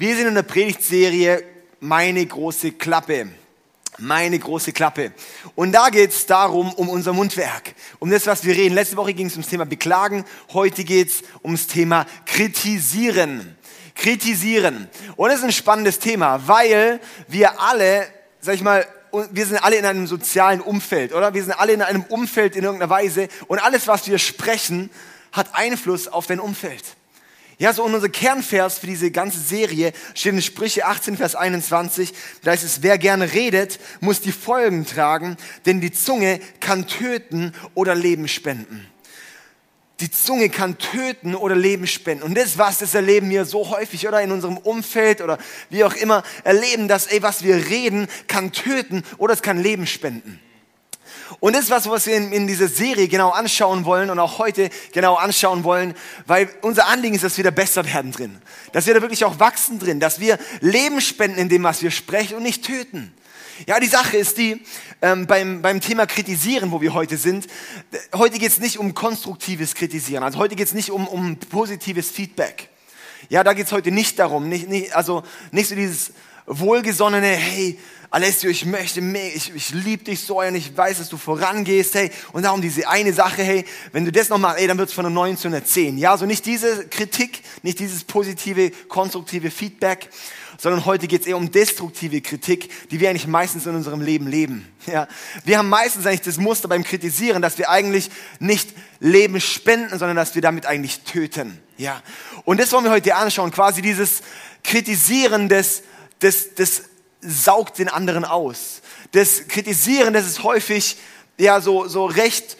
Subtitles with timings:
[0.00, 1.44] Wir sind in der Predigtserie
[1.80, 3.28] Meine große Klappe.
[3.98, 5.12] Meine große Klappe.
[5.54, 8.74] Und da geht es darum, um unser Mundwerk, um das, was wir reden.
[8.74, 10.24] Letzte Woche ging es ums Thema Beklagen,
[10.54, 13.58] heute geht es ums Thema Kritisieren.
[13.94, 14.88] Kritisieren.
[15.16, 16.98] Und das ist ein spannendes Thema, weil
[17.28, 18.06] wir alle,
[18.40, 18.86] sag ich mal,
[19.32, 21.34] wir sind alle in einem sozialen Umfeld, oder?
[21.34, 24.88] Wir sind alle in einem Umfeld in irgendeiner Weise und alles, was wir sprechen,
[25.30, 26.84] hat Einfluss auf dein Umfeld.
[27.60, 32.14] Ja, so unser Kernvers für diese ganze Serie steht in Sprüche 18, Vers 21.
[32.42, 37.52] Da heißt es, wer gerne redet, muss die Folgen tragen, denn die Zunge kann töten
[37.74, 38.86] oder Leben spenden.
[40.00, 42.22] Die Zunge kann töten oder Leben spenden.
[42.22, 45.36] Und das was, das erleben wir so häufig, oder in unserem Umfeld oder
[45.68, 49.86] wie auch immer, erleben, dass, ey, was wir reden, kann töten oder es kann Leben
[49.86, 50.40] spenden.
[51.38, 54.38] Und das ist was, was wir in, in dieser Serie genau anschauen wollen und auch
[54.38, 55.94] heute genau anschauen wollen,
[56.26, 58.42] weil unser Anliegen ist, dass wir da besser werden drin.
[58.72, 61.90] Dass wir da wirklich auch wachsen drin, dass wir Leben spenden in dem, was wir
[61.90, 63.14] sprechen und nicht töten.
[63.66, 64.62] Ja, die Sache ist die,
[65.02, 67.46] ähm, beim, beim Thema Kritisieren, wo wir heute sind,
[68.14, 72.10] heute geht es nicht um konstruktives Kritisieren, also heute geht es nicht um, um positives
[72.10, 72.70] Feedback.
[73.28, 76.12] Ja, da geht es heute nicht darum, nicht, nicht, also nicht so dieses
[76.50, 77.78] wohlgesonnene, hey,
[78.10, 82.10] Alessio, ich möchte, ich, ich liebe dich so und ich weiß, dass du vorangehst, hey,
[82.32, 85.06] und darum diese eine Sache, hey, wenn du das noch machst, ey, dann wird's von
[85.06, 85.96] einer 9 zu einer 10.
[85.96, 90.08] Ja, so nicht diese Kritik, nicht dieses positive, konstruktive Feedback,
[90.58, 94.66] sondern heute geht's eher um destruktive Kritik, die wir eigentlich meistens in unserem Leben leben.
[94.86, 95.06] Ja,
[95.44, 100.16] wir haben meistens eigentlich das Muster beim Kritisieren, dass wir eigentlich nicht Leben spenden, sondern
[100.16, 101.60] dass wir damit eigentlich töten.
[101.76, 102.02] Ja,
[102.44, 104.22] und das wollen wir heute anschauen, quasi dieses
[104.64, 105.84] Kritisieren des,
[106.22, 106.84] des, des
[107.20, 108.82] saugt den anderen aus.
[109.12, 110.96] Das Kritisieren, das ist häufig
[111.38, 112.56] ja so, so recht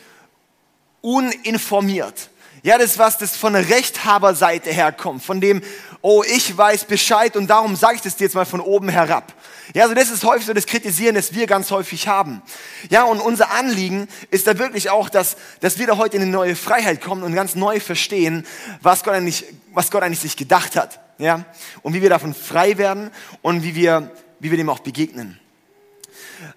[1.01, 2.31] uninformiert.
[2.63, 5.63] Ja, das ist was, das von der Rechthaberseite herkommt, von dem,
[6.03, 9.33] oh, ich weiß Bescheid und darum sage ich das dir jetzt mal von oben herab.
[9.73, 12.43] Ja, also das ist häufig so das Kritisieren, das wir ganz häufig haben.
[12.91, 16.31] Ja, und unser Anliegen ist da wirklich auch, dass, dass wir da heute in eine
[16.31, 18.47] neue Freiheit kommen und ganz neu verstehen,
[18.83, 21.01] was Gott eigentlich, was Gott eigentlich sich gedacht hat.
[21.21, 21.45] Ja,
[21.83, 23.11] und wie wir davon frei werden
[23.43, 24.11] und wie wir
[24.41, 25.39] wie wir dem auch begegnen.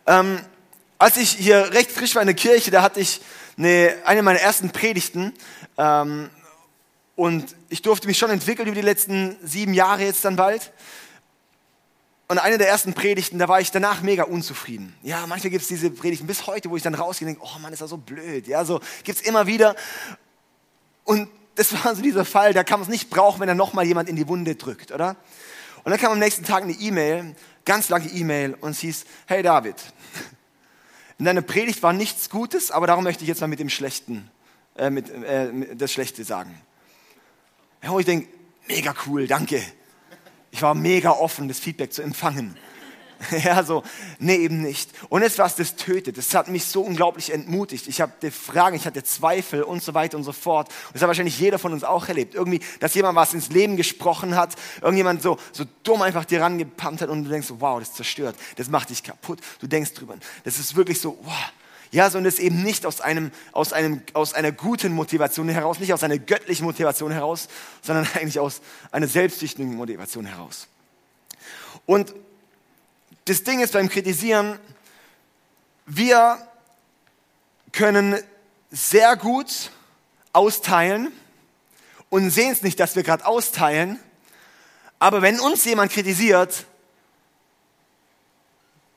[0.08, 0.40] Ähm,
[0.98, 3.22] als ich hier recht frisch war in der Kirche, da hatte ich
[3.58, 5.34] eine, eine meiner ersten Predigten
[5.78, 6.30] ähm,
[7.16, 10.72] und ich durfte mich schon entwickeln über die letzten sieben Jahre jetzt dann bald.
[12.30, 14.96] Und eine der ersten Predigten, da war ich danach mega unzufrieden.
[15.04, 17.60] Ja, manchmal gibt es diese Predigten bis heute, wo ich dann rausgehe und denke, oh
[17.60, 18.48] Mann, ist das so blöd.
[18.48, 19.76] Ja, so gibt es immer wieder.
[21.04, 23.86] Und das war so dieser Fall, da kann man es nicht brauchen, wenn da nochmal
[23.86, 25.16] jemand in die Wunde drückt, oder?
[25.84, 29.44] Und dann kam am nächsten Tag eine E-Mail ganz lange E-Mail und es hieß, hey
[29.44, 29.76] David,
[31.18, 34.30] in deiner Predigt war nichts Gutes, aber darum möchte ich jetzt mal mit dem Schlechten,
[34.78, 36.60] äh, mit, äh, das Schlechte sagen.
[37.82, 38.28] Und ich denke,
[38.68, 39.62] mega cool, danke.
[40.52, 42.58] Ich war mega offen, das Feedback zu empfangen.
[43.44, 43.84] Ja, so,
[44.20, 44.92] nee, eben nicht.
[45.10, 46.18] Und jetzt was das tötet.
[46.18, 47.88] Das hat mich so unglaublich entmutigt.
[47.88, 50.70] Ich hatte Fragen, ich hatte Zweifel und so weiter und so fort.
[50.88, 52.36] Und das hat wahrscheinlich jeder von uns auch erlebt.
[52.36, 57.02] Irgendwie, dass jemand was ins Leben gesprochen hat, irgendjemand so, so dumm einfach dir rangepumpt
[57.02, 59.40] hat und du denkst so, wow, das zerstört, das macht dich kaputt.
[59.60, 60.16] Du denkst drüber.
[60.44, 61.34] Das ist wirklich so, wow.
[61.92, 65.94] Ja, sondern es eben nicht aus, einem, aus, einem, aus einer guten Motivation heraus, nicht
[65.94, 67.48] aus einer göttlichen Motivation heraus,
[67.84, 68.62] sondern eigentlich aus
[68.92, 70.68] einer selbstsüchtigen Motivation heraus.
[71.86, 72.16] Und
[73.26, 74.60] das Ding ist beim Kritisieren,
[75.86, 76.38] wir
[77.72, 78.18] können
[78.72, 79.72] sehr gut
[80.34, 81.12] austeilen
[82.10, 84.00] und sehen es nicht, dass wir gerade austeilen.
[85.00, 86.66] Aber wenn uns jemand kritisiert,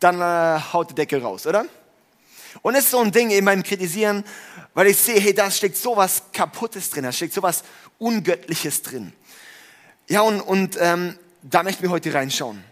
[0.00, 1.66] dann äh, haut der Deckel raus, oder?
[2.62, 4.24] Und es ist so ein Ding eben beim Kritisieren,
[4.74, 7.64] weil ich sehe, hey, da steckt sowas Kaputtes drin, da steckt sowas
[7.98, 9.12] Ungöttliches drin.
[10.08, 12.62] Ja, und, und ähm, da möchten wir heute reinschauen.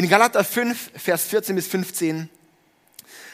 [0.00, 2.30] In Galater 5, Vers 14 bis 15,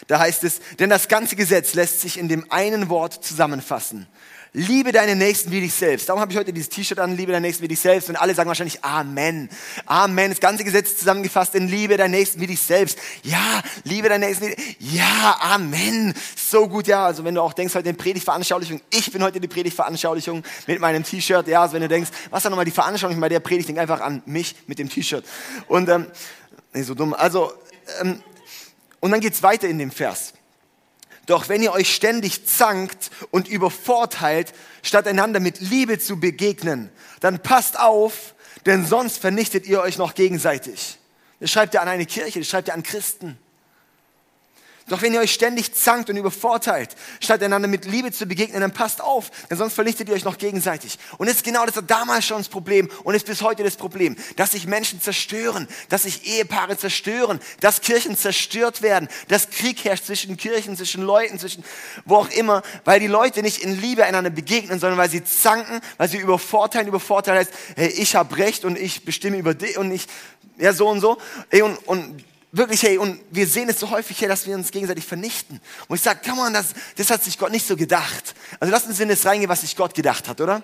[0.08, 4.08] da heißt es, denn das ganze Gesetz lässt sich in dem einen Wort zusammenfassen.
[4.52, 6.08] Liebe deine Nächsten wie dich selbst.
[6.08, 8.08] Darum habe ich heute dieses T-Shirt an, liebe deine Nächsten wie dich selbst.
[8.08, 9.48] Und alle sagen wahrscheinlich Amen.
[9.84, 10.30] Amen.
[10.30, 12.98] Das ganze Gesetz zusammengefasst in Liebe deine Nächsten wie dich selbst.
[13.22, 14.76] Ja, liebe deine Nächsten wie dich.
[14.80, 16.14] Ja, Amen.
[16.34, 17.06] So gut, ja.
[17.06, 18.80] Also wenn du auch denkst, heute eine Predigtveranschaulichung.
[18.90, 21.46] Ich bin heute die Predigtveranschaulichung mit meinem T-Shirt.
[21.46, 23.68] Ja, also wenn du denkst, was ist nochmal die Veranschaulichung bei der Predigt?
[23.68, 25.24] Denk einfach an mich mit dem T-Shirt.
[25.68, 26.06] Und, ähm,
[26.76, 27.14] Nee, so dumm.
[27.14, 27.54] Also,
[28.02, 28.22] ähm,
[29.00, 30.34] und dann geht's weiter in dem Vers.
[31.24, 34.52] Doch wenn ihr euch ständig zankt und übervorteilt,
[34.82, 36.90] statt einander mit Liebe zu begegnen,
[37.20, 38.34] dann passt auf,
[38.66, 40.98] denn sonst vernichtet ihr euch noch gegenseitig.
[41.40, 43.38] Das schreibt er an eine Kirche, das schreibt er an Christen.
[44.88, 48.70] Doch wenn ihr euch ständig zankt und übervorteilt, statt einander mit Liebe zu begegnen, dann
[48.72, 51.00] passt auf, denn sonst vernichtet ihr euch noch gegenseitig.
[51.18, 54.52] Und ist genau das damals schon das Problem und ist bis heute das Problem, dass
[54.52, 60.36] sich Menschen zerstören, dass sich Ehepaare zerstören, dass Kirchen zerstört werden, dass Krieg herrscht zwischen
[60.36, 61.64] Kirchen, zwischen Leuten, zwischen
[62.04, 65.80] wo auch immer, weil die Leute nicht in Liebe einander begegnen, sondern weil sie zanken,
[65.96, 66.86] weil sie übervorteilen.
[66.86, 70.06] Übervorteilen heißt, hey, ich habe Recht und ich bestimme über dich und ich,
[70.58, 71.18] ja so und so.
[71.50, 72.24] Hey, und, und
[72.56, 75.60] Wirklich, hey, und wir sehen es so häufig, hey, dass wir uns gegenseitig vernichten.
[75.88, 78.34] Und ich sage, come on, das, das hat sich Gott nicht so gedacht.
[78.60, 80.62] Also lass uns in das reingehen, was sich Gott gedacht hat, oder?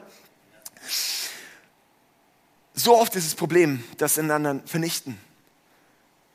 [2.73, 5.21] So oft ist das Problem, dass einander vernichten.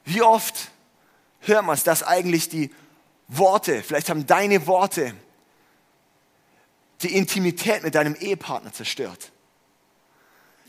[0.06, 0.70] Wie oft
[1.40, 2.72] hört man es, dass eigentlich die
[3.28, 5.16] Worte, vielleicht haben deine Worte
[7.02, 9.32] die Intimität mit deinem Ehepartner zerstört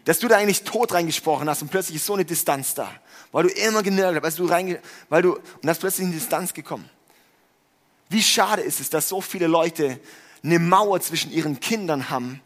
[0.09, 2.91] dass du da eigentlich tot reingesprochen hast und plötzlich ist so eine Distanz da,
[3.31, 6.55] weil du immer genörgelt hast, weil du, weil du, und hast plötzlich in die Distanz
[6.55, 6.89] gekommen.
[8.09, 10.01] Wie schade ist es, dass so viele Leute
[10.43, 12.41] eine Mauer zwischen ihren Kindern haben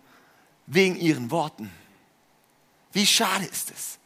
[0.66, 1.70] wegen ihren Worten.
[2.90, 3.98] Wie schade ist es?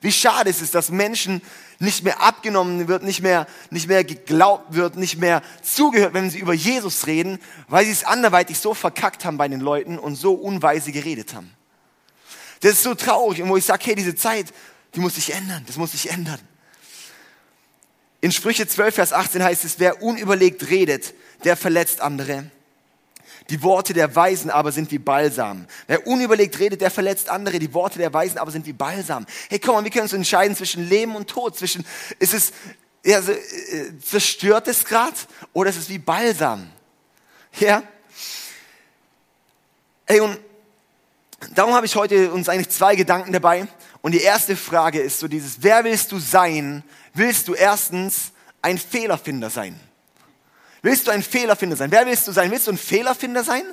[0.00, 1.42] Wie schade ist es, dass Menschen
[1.80, 6.38] nicht mehr abgenommen wird, nicht mehr, nicht mehr geglaubt wird, nicht mehr zugehört, wenn sie
[6.38, 10.34] über Jesus reden, weil sie es anderweitig so verkackt haben bei den Leuten und so
[10.34, 11.50] unweise geredet haben.
[12.60, 13.42] Das ist so traurig.
[13.42, 14.46] Und wo ich sage, hey, diese Zeit,
[14.94, 15.64] die muss sich ändern.
[15.66, 16.40] Das muss sich ändern.
[18.20, 21.14] In Sprüche 12, Vers 18 heißt es, wer unüberlegt redet,
[21.44, 22.50] der verletzt andere.
[23.48, 25.66] Die Worte der Weisen aber sind wie Balsam.
[25.86, 27.58] Wer unüberlegt redet, der verletzt andere.
[27.58, 29.26] Die Worte der Weisen aber sind wie Balsam.
[29.48, 31.56] Hey, komm mal, wir können uns entscheiden zwischen Leben und Tod.
[31.56, 31.84] Zwischen,
[32.18, 32.52] ist es,
[33.04, 35.16] ja, so, äh, zerstört es gerade
[35.52, 36.70] oder ist es wie Balsam?
[37.58, 37.82] Ja?
[40.06, 40.38] Hey, und
[41.48, 43.66] Darum habe ich heute uns eigentlich zwei Gedanken dabei.
[44.02, 46.82] Und die erste Frage ist so dieses, wer willst du sein?
[47.14, 48.32] Willst du erstens
[48.62, 49.78] ein Fehlerfinder sein?
[50.82, 51.90] Willst du ein Fehlerfinder sein?
[51.90, 52.50] Wer willst du sein?
[52.50, 53.64] Willst du ein Fehlerfinder sein?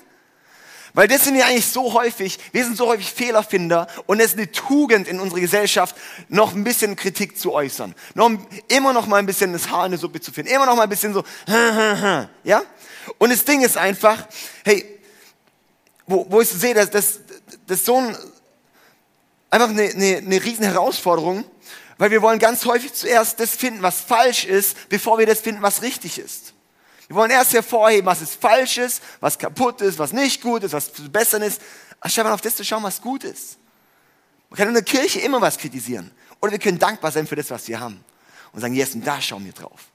[0.93, 4.37] Weil das sind wir eigentlich so häufig, wir sind so häufig Fehlerfinder und es ist
[4.37, 5.95] eine Tugend in unserer Gesellschaft,
[6.27, 7.93] noch ein bisschen Kritik zu äußern.
[8.15, 8.31] Noch,
[8.69, 10.51] immer noch mal ein bisschen das Haar in der Suppe zu finden.
[10.51, 11.23] Immer noch mal ein bisschen so,
[12.43, 12.63] ja?
[13.19, 14.27] Und das Ding ist einfach,
[14.65, 14.97] hey,
[16.07, 17.19] wo, wo ich sehe, dass, dass,
[17.67, 18.17] das ist so ein,
[19.49, 21.45] einfach eine, eine, eine riesen Herausforderung,
[21.97, 25.61] weil wir wollen ganz häufig zuerst das finden, was falsch ist, bevor wir das finden,
[25.61, 26.53] was richtig ist.
[27.07, 30.73] Wir wollen erst hervorheben, was ist falsch ist, was kaputt ist, was nicht gut ist,
[30.73, 31.61] was zu bessern ist,
[31.99, 33.57] anstatt mal auf das zu schauen, was gut ist.
[34.49, 36.11] Man kann in der Kirche immer was kritisieren.
[36.41, 38.03] Oder wir können dankbar sein für das, was wir haben.
[38.51, 39.87] Und sagen, yes, und da schauen wir drauf.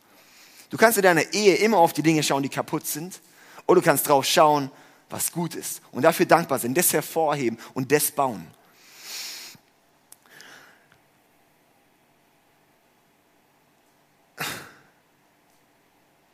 [0.71, 3.21] Du kannst in deiner Ehe immer auf die Dinge schauen, die kaputt sind.
[3.67, 4.71] Oder du kannst drauf schauen,
[5.13, 8.47] was gut ist und dafür dankbar sind, das hervorheben und das bauen.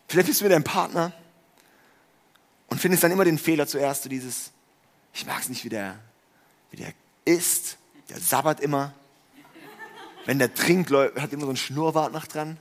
[0.06, 1.12] Vielleicht bist du mit deinem Partner
[2.68, 4.52] und findest dann immer den Fehler zuerst, so dieses,
[5.12, 5.98] ich mag es nicht, wie der,
[6.70, 6.92] wie der
[7.26, 7.76] isst,
[8.08, 8.94] der sabbert immer.
[10.24, 12.58] Wenn der trinkt, hat immer so ein Schnurrbart noch dran.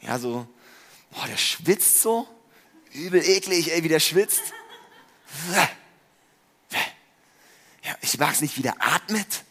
[0.00, 0.46] Ja, so,
[1.10, 2.26] boah, der schwitzt so,
[2.92, 4.52] übel eklig, ey, wie der schwitzt.
[7.84, 9.44] Ja, ich mag es nicht, wie der atmet.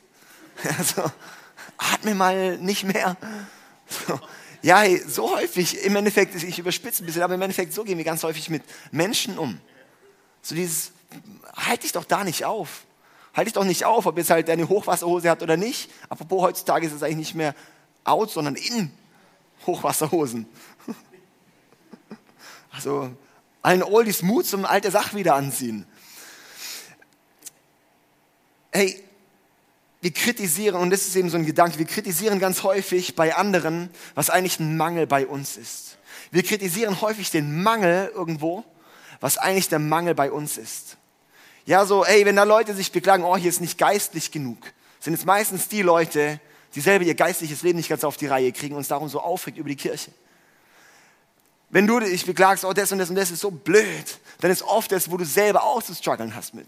[0.77, 1.09] Also,
[1.77, 3.17] atme mal nicht mehr.
[3.87, 4.19] So.
[4.61, 8.05] Ja, so häufig, im Endeffekt, ich überspitze ein bisschen, aber im Endeffekt, so gehen wir
[8.05, 9.59] ganz häufig mit Menschen um.
[10.41, 10.91] So dieses,
[11.55, 12.85] halt dich doch da nicht auf.
[13.35, 15.91] Halt dich doch nicht auf, ob jetzt halt deine Hochwasserhose hat oder nicht.
[16.09, 17.55] Apropos, heutzutage ist es eigentlich nicht mehr
[18.03, 18.91] out, sondern in
[19.65, 20.47] Hochwasserhosen.
[22.69, 23.11] Also,
[23.61, 25.85] allen Oldies Mut zum alte Sach wieder anziehen.
[28.71, 29.03] Hey,
[30.01, 33.89] wir kritisieren, und das ist eben so ein Gedanke, wir kritisieren ganz häufig bei anderen,
[34.15, 35.97] was eigentlich ein Mangel bei uns ist.
[36.31, 38.63] Wir kritisieren häufig den Mangel irgendwo,
[39.19, 40.97] was eigentlich der Mangel bei uns ist.
[41.65, 44.59] Ja, so, hey, wenn da Leute sich beklagen, oh, hier ist nicht geistlich genug,
[44.99, 46.39] sind es meistens die Leute,
[46.75, 49.19] die selber ihr geistliches Leben nicht ganz auf die Reihe kriegen und uns darum so
[49.19, 50.11] aufregt über die Kirche.
[51.69, 54.61] Wenn du dich beklagst, oh, das und das und das ist so blöd, dann ist
[54.63, 56.67] oft das, wo du selber auch zu strugglen hast mit.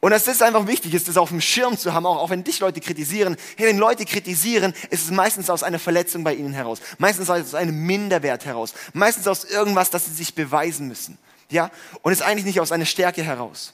[0.00, 2.44] Und es ist einfach wichtig, ist das auf dem Schirm zu haben, auch, auch wenn
[2.44, 3.38] dich Leute kritisieren.
[3.56, 6.80] Hey, wenn Leute kritisieren, ist es meistens aus einer Verletzung bei ihnen heraus.
[6.98, 8.74] Meistens aus einem Minderwert heraus.
[8.92, 11.16] Meistens aus irgendwas, das sie sich beweisen müssen.
[11.48, 11.70] Ja?
[12.02, 13.72] Und ist eigentlich nicht aus einer Stärke heraus.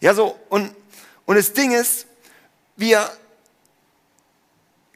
[0.00, 0.72] Ja, so, und,
[1.26, 2.06] und das Ding ist,
[2.76, 3.10] wir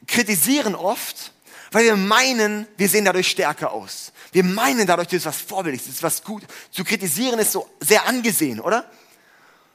[0.07, 1.33] kritisieren oft,
[1.71, 4.11] weil wir meinen, wir sehen dadurch stärker aus.
[4.31, 6.43] Wir meinen dadurch, das ist was Vorbildliches, das ist was gut.
[6.71, 8.89] Zu kritisieren ist so sehr angesehen, oder?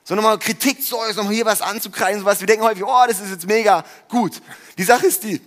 [0.05, 2.41] So nochmal Kritik zu äußern, nochmal hier was anzukreisen, sowas.
[2.41, 4.41] Wir denken häufig, oh, das ist jetzt mega gut.
[4.77, 5.41] Die Sache ist die,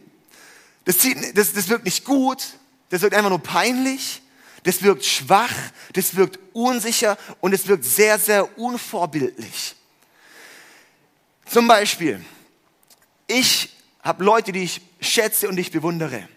[0.86, 2.44] das, zieht, das, das wirkt nicht gut,
[2.89, 4.22] das wirkt einfach nur peinlich,
[4.63, 5.54] das wirkt schwach,
[5.94, 9.75] das wirkt unsicher und es wirkt sehr, sehr unvorbildlich.
[11.46, 12.24] Zum Beispiel,
[13.27, 16.27] ich habe Leute, die ich schätze und ich bewundere.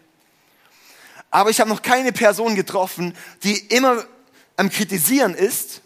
[1.31, 4.05] Aber ich habe noch keine Person getroffen, die immer
[4.57, 5.81] am Kritisieren ist,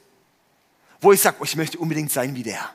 [1.00, 2.70] wo ich sage, oh, ich möchte unbedingt sein wie der.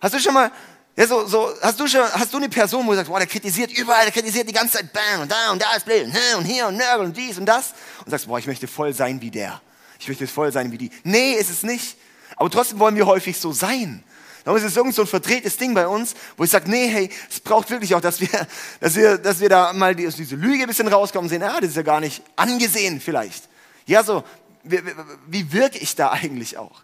[0.00, 0.50] Hast du schon mal,
[0.96, 3.26] ja, so, so, hast du schon, hast du eine Person, wo du sagst, boah, der
[3.26, 6.06] kritisiert überall, der kritisiert die ganze Zeit, bam, und da und da ist blöd,
[6.36, 9.20] und hier und nörgel und dies und das, und sagst, boah, ich möchte voll sein
[9.20, 9.60] wie der.
[9.98, 10.90] Ich möchte voll sein wie die.
[11.04, 11.96] Nee, ist es nicht.
[12.36, 14.02] Aber trotzdem wollen wir häufig so sein.
[14.44, 17.40] Ist es irgend so ein verdrehtes Ding bei uns, wo ich sage, nee, hey, es
[17.40, 18.28] braucht wirklich auch, dass wir,
[18.80, 21.70] dass wir, dass wir da mal die, diese Lüge ein bisschen rauskommen sehen, ah, das
[21.70, 23.48] ist ja gar nicht angesehen vielleicht.
[23.86, 24.24] Ja, so,
[24.64, 24.80] wie,
[25.26, 26.82] wie wirke ich da eigentlich auch?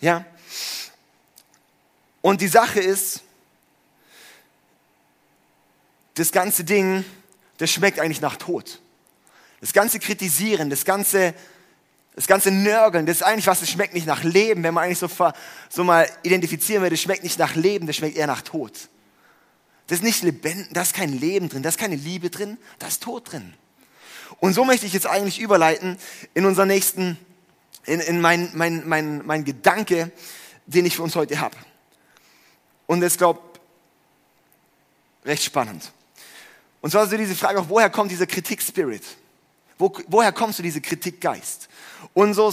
[0.00, 0.24] Ja.
[2.20, 3.22] Und die Sache ist,
[6.14, 7.04] das ganze Ding,
[7.58, 8.80] das schmeckt eigentlich nach Tod.
[9.60, 11.34] Das ganze Kritisieren, das ganze
[12.16, 14.62] das ganze Nörgeln, das ist eigentlich was, das schmeckt nicht nach Leben.
[14.62, 15.08] Wenn man eigentlich so,
[15.68, 18.72] so mal identifizieren würde, das schmeckt nicht nach Leben, das schmeckt eher nach Tod.
[19.86, 22.86] Das ist nicht lebendig, da ist kein Leben drin, da ist keine Liebe drin, da
[22.86, 23.54] ist Tod drin.
[24.38, 25.98] Und so möchte ich jetzt eigentlich überleiten
[26.34, 27.18] in unseren nächsten,
[27.86, 30.12] in, in mein, mein, mein, mein Gedanke,
[30.66, 31.56] den ich für uns heute habe.
[32.86, 33.40] Und das glaube
[35.24, 35.92] recht spannend.
[36.80, 39.02] Und zwar so diese Frage auch, woher kommt dieser Kritik-Spirit?
[39.78, 41.68] Wo, woher kommst du diese Kritikgeist?
[42.14, 42.52] So,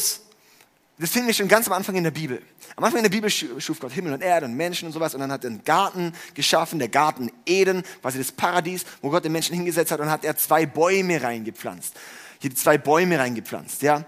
[1.00, 2.42] das finden wir schon ganz am Anfang in der Bibel.
[2.76, 5.20] Am Anfang in der Bibel schuf Gott Himmel und Erde und Menschen und sowas und
[5.20, 9.32] dann hat er einen Garten geschaffen, der Garten Eden, quasi das Paradies, wo Gott den
[9.32, 11.96] Menschen hingesetzt hat und hat er zwei Bäume reingepflanzt.
[12.40, 14.06] Hier zwei Bäume reingepflanzt, ja.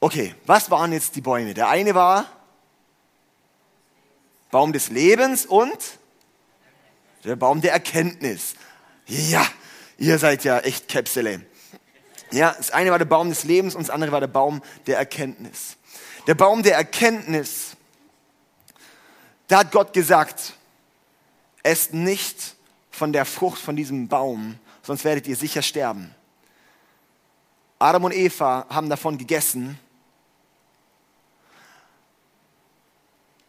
[0.00, 1.54] Okay, was waren jetzt die Bäume?
[1.54, 2.26] Der eine war
[4.50, 5.76] Baum des Lebens und
[7.24, 8.54] der Baum der Erkenntnis.
[9.06, 9.44] Ja,
[9.98, 11.40] ihr seid ja echt Käpsele.
[12.30, 14.98] Ja, das eine war der Baum des Lebens und das andere war der Baum der
[14.98, 15.76] Erkenntnis.
[16.26, 17.76] Der Baum der Erkenntnis,
[19.46, 20.52] da hat Gott gesagt,
[21.62, 22.54] esst nicht
[22.90, 26.14] von der Frucht von diesem Baum, sonst werdet ihr sicher sterben.
[27.78, 29.78] Adam und Eva haben davon gegessen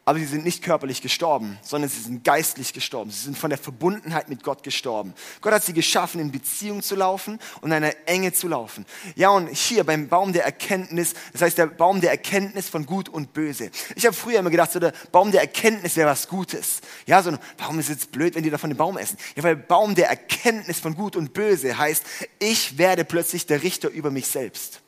[0.10, 3.12] aber sie sind nicht körperlich gestorben, sondern sie sind geistlich gestorben.
[3.12, 5.14] Sie sind von der Verbundenheit mit Gott gestorben.
[5.40, 8.88] Gott hat sie geschaffen, in Beziehung zu laufen und in einer Enge zu laufen.
[9.16, 13.08] Ja, und hier beim Baum der Erkenntnis, das heißt der Baum der Erkenntnis von Gut
[13.08, 13.70] und Böse.
[13.96, 16.82] Ich habe früher immer gedacht, so der Baum der Erkenntnis wäre was Gutes.
[17.06, 19.16] Ja, so, warum ist es jetzt blöd, wenn die davon den Baum essen?
[19.36, 22.04] Ja, weil Baum der Erkenntnis von Gut und Böse heißt,
[22.40, 24.82] ich werde plötzlich der Richter über mich selbst.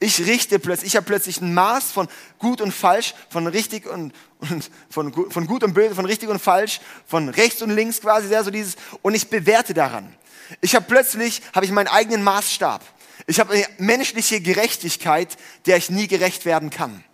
[0.00, 2.08] Ich richte plötzlich, ich habe plötzlich ein Maß von
[2.38, 6.40] gut und falsch, von richtig und, und von, von gut und böse, von richtig und
[6.40, 10.14] falsch, von rechts und links quasi, sehr so dieses, und ich bewerte daran.
[10.60, 12.82] Ich habe plötzlich, habe ich meinen eigenen Maßstab.
[13.26, 17.04] Ich habe eine menschliche Gerechtigkeit, der ich nie gerecht werden kann.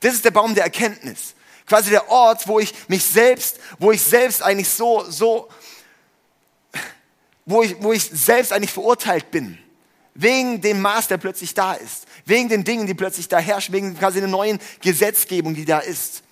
[0.00, 1.34] Das ist der Baum der Erkenntnis.
[1.66, 5.48] Quasi der Ort, wo ich mich selbst, wo ich selbst eigentlich so, so,
[7.46, 9.58] wo ich, wo ich selbst eigentlich verurteilt bin.
[10.14, 12.06] Wegen dem Maß, der plötzlich da ist.
[12.26, 13.72] Wegen den Dingen, die plötzlich da herrschen.
[13.72, 16.22] Wegen quasi der neuen Gesetzgebung, die da ist.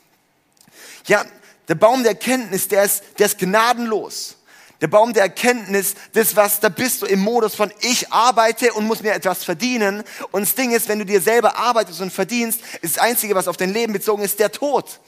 [1.06, 1.24] Ja,
[1.68, 4.36] der Baum der Erkenntnis, der ist, der ist gnadenlos.
[4.80, 8.86] Der Baum der Erkenntnis, das was, da bist du im Modus von ich arbeite und
[8.86, 10.02] muss mir etwas verdienen.
[10.30, 13.46] Und das Ding ist, wenn du dir selber arbeitest und verdienst, ist das Einzige, was
[13.46, 15.00] auf dein Leben bezogen ist, der Tod.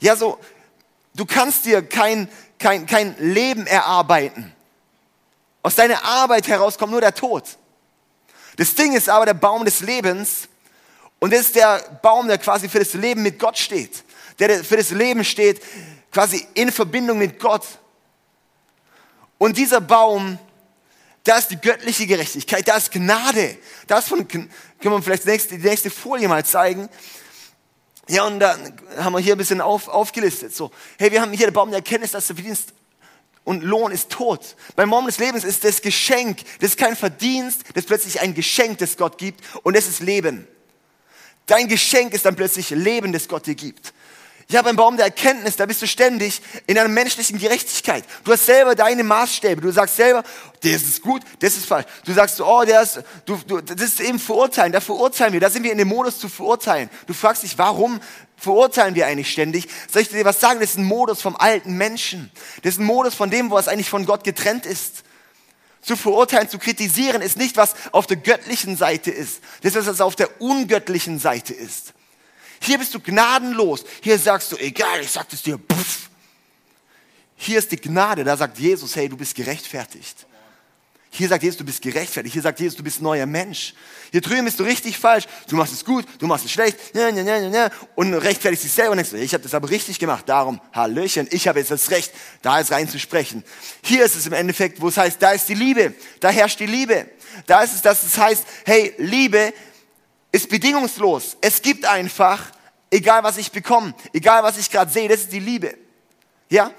[0.00, 0.38] Ja, so,
[1.14, 4.55] du kannst dir kein, kein, kein Leben erarbeiten.
[5.66, 7.42] Aus deiner Arbeit heraus kommt nur der Tod.
[8.54, 10.46] Das Ding ist aber der Baum des Lebens
[11.18, 14.04] und das ist der Baum, der quasi für das Leben mit Gott steht.
[14.38, 15.60] Der für das Leben steht,
[16.12, 17.66] quasi in Verbindung mit Gott.
[19.38, 20.38] Und dieser Baum,
[21.24, 23.58] da ist die göttliche Gerechtigkeit, da ist Gnade.
[23.88, 24.48] Das von, können
[24.80, 26.88] wir vielleicht die nächste, die nächste Folie mal zeigen.
[28.06, 30.54] Ja, und dann haben wir hier ein bisschen auf, aufgelistet.
[30.54, 32.72] So, hey, wir haben hier den Baum der Erkenntnis, dass du verdienst
[33.46, 34.56] und Lohn ist Tod.
[34.74, 38.34] Beim Baum des Lebens ist das Geschenk, das ist kein Verdienst, das ist plötzlich ein
[38.34, 40.46] Geschenk, das Gott gibt und das ist Leben.
[41.46, 43.94] Dein Geschenk ist dann plötzlich Leben, das Gott dir gibt.
[44.48, 48.04] Ja, beim Baum der Erkenntnis, da bist du ständig in einer menschlichen Gerechtigkeit.
[48.22, 49.60] Du hast selber deine Maßstäbe.
[49.60, 50.22] Du sagst selber,
[50.62, 51.86] das ist gut, das ist falsch.
[52.04, 54.70] Du sagst, oh, der ist, du, du, das ist eben verurteilen.
[54.70, 55.40] Da verurteilen wir.
[55.40, 56.88] Da sind wir in dem Modus zu verurteilen.
[57.08, 58.00] Du fragst dich, warum
[58.36, 59.68] verurteilen wir eigentlich ständig?
[59.92, 60.60] Soll ich dir was sagen?
[60.60, 62.30] Das ist ein Modus vom alten Menschen.
[62.62, 65.02] Das ist ein Modus von dem, was eigentlich von Gott getrennt ist.
[65.82, 69.40] Zu verurteilen, zu kritisieren, ist nicht, was auf der göttlichen Seite ist.
[69.62, 71.94] Das ist, was auf der ungöttlichen Seite ist.
[72.60, 73.84] Hier bist du gnadenlos.
[74.02, 76.08] Hier sagst du, egal, ich sag es dir, pff.
[77.36, 80.26] Hier ist die Gnade, da sagt Jesus, hey, du bist gerechtfertigt.
[81.10, 82.34] Hier sagt Jesus, du bist gerechtfertigt.
[82.34, 83.72] Hier sagt Jesus, du bist neuer Mensch.
[84.10, 85.24] Hier drüben bist du richtig falsch.
[85.48, 86.78] Du machst es gut, du machst es schlecht.
[87.94, 90.28] Und rechtfertigst dich selber und denkst, ich habe das aber richtig gemacht.
[90.28, 93.44] Darum, Hallöchen, ich habe jetzt das Recht, da jetzt reinzusprechen.
[93.82, 95.94] Hier ist es im Endeffekt, wo es heißt, da ist die Liebe.
[96.20, 97.06] Da herrscht die Liebe.
[97.46, 99.54] Da ist es, dass es heißt, hey, Liebe
[100.36, 101.36] ist bedingungslos.
[101.40, 102.42] Es gibt einfach,
[102.90, 105.74] egal was ich bekomme, egal was ich gerade sehe, das ist die Liebe.
[106.50, 106.70] Ja?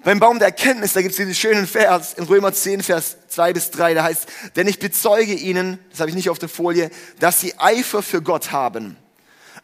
[0.00, 3.52] Beim Baum der Erkenntnis, da gibt es diesen schönen Vers in Römer 10, Vers 2
[3.52, 4.26] bis 3, da heißt,
[4.56, 8.20] denn ich bezeuge ihnen, das habe ich nicht auf der Folie, dass sie Eifer für
[8.20, 8.96] Gott haben,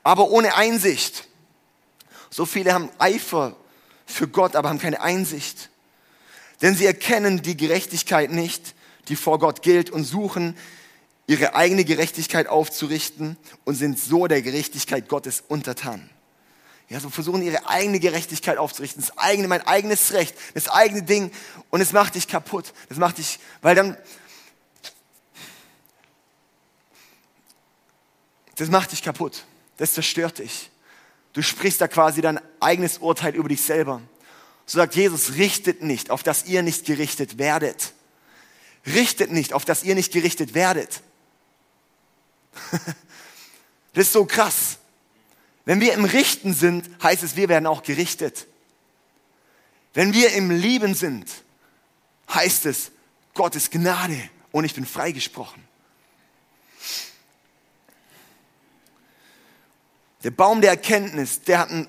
[0.02, 1.28] aber ohne Einsicht.
[2.30, 3.56] So viele haben Eifer
[4.06, 5.70] für Gott, aber haben keine Einsicht.
[6.60, 8.74] Denn sie erkennen die Gerechtigkeit nicht,
[9.08, 10.56] die vor Gott gilt und suchen,
[11.26, 16.10] ihre eigene Gerechtigkeit aufzurichten und sind so der Gerechtigkeit Gottes untertan.
[16.88, 21.30] Ja, so versuchen ihre eigene Gerechtigkeit aufzurichten, das eigene, mein eigenes Recht, das eigene Ding
[21.70, 22.74] und es macht dich kaputt.
[22.88, 23.96] Das macht dich, weil dann,
[28.56, 29.44] das macht dich kaputt.
[29.78, 30.70] Das zerstört dich.
[31.32, 34.02] Du sprichst da quasi dein eigenes Urteil über dich selber.
[34.66, 37.94] So sagt Jesus, richtet nicht, auf dass ihr nicht gerichtet werdet.
[38.86, 41.02] Richtet nicht, auf dass ihr nicht gerichtet werdet.
[43.94, 44.78] das ist so krass.
[45.64, 48.46] Wenn wir im Richten sind, heißt es, wir werden auch gerichtet.
[49.94, 51.30] Wenn wir im Lieben sind,
[52.32, 52.90] heißt es,
[53.34, 55.62] Gott ist Gnade und ich bin freigesprochen.
[60.24, 61.88] Der Baum der Erkenntnis, der hat einen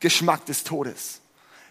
[0.00, 1.19] Geschmack des Todes.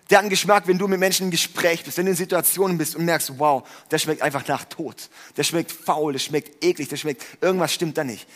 [0.10, 2.78] Der hat einen Geschmack, wenn du mit Menschen im Gespräch bist, wenn du in Situationen
[2.78, 5.10] bist und merkst, wow, der schmeckt einfach nach Tod.
[5.38, 8.28] Der schmeckt faul, der schmeckt eklig, der schmeckt, irgendwas stimmt da nicht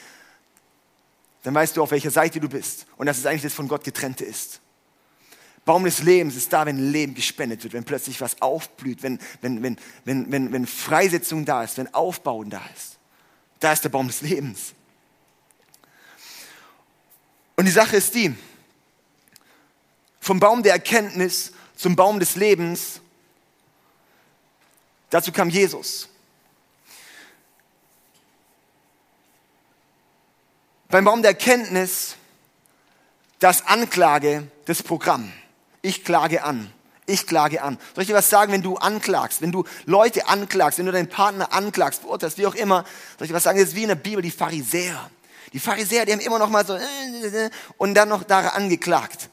[1.44, 3.84] dann weißt du, auf welcher Seite du bist und dass es eigentlich das von Gott
[3.84, 4.62] getrennte ist.
[5.65, 9.62] Baum des Lebens ist da, wenn Leben gespendet wird, wenn plötzlich was aufblüht, wenn, wenn,
[9.62, 12.98] wenn, wenn, wenn, wenn Freisetzung da ist, wenn Aufbauen da ist.
[13.59, 14.74] Da ist der Baum des Lebens.
[17.55, 18.36] Und die Sache ist die,
[20.20, 23.01] vom Baum der Erkenntnis zum Baum des Lebens,
[25.09, 26.09] dazu kam Jesus.
[30.94, 32.18] beim Baum der Erkenntnis
[33.40, 35.33] das Anklage, das Programm.
[35.81, 36.72] Ich klage an.
[37.07, 37.79] Ich klage an.
[37.96, 41.09] Soll ich dir was sagen, wenn du anklagst, wenn du Leute anklagst, wenn du deinen
[41.09, 42.86] Partner anklagst, verurteilst, wie auch immer,
[43.18, 45.09] soll ich dir was sagen, das ist wie in der Bibel die Pharisäer.
[45.51, 46.77] Die Pharisäer, die haben immer noch mal so
[47.77, 49.29] und dann noch da angeklagt.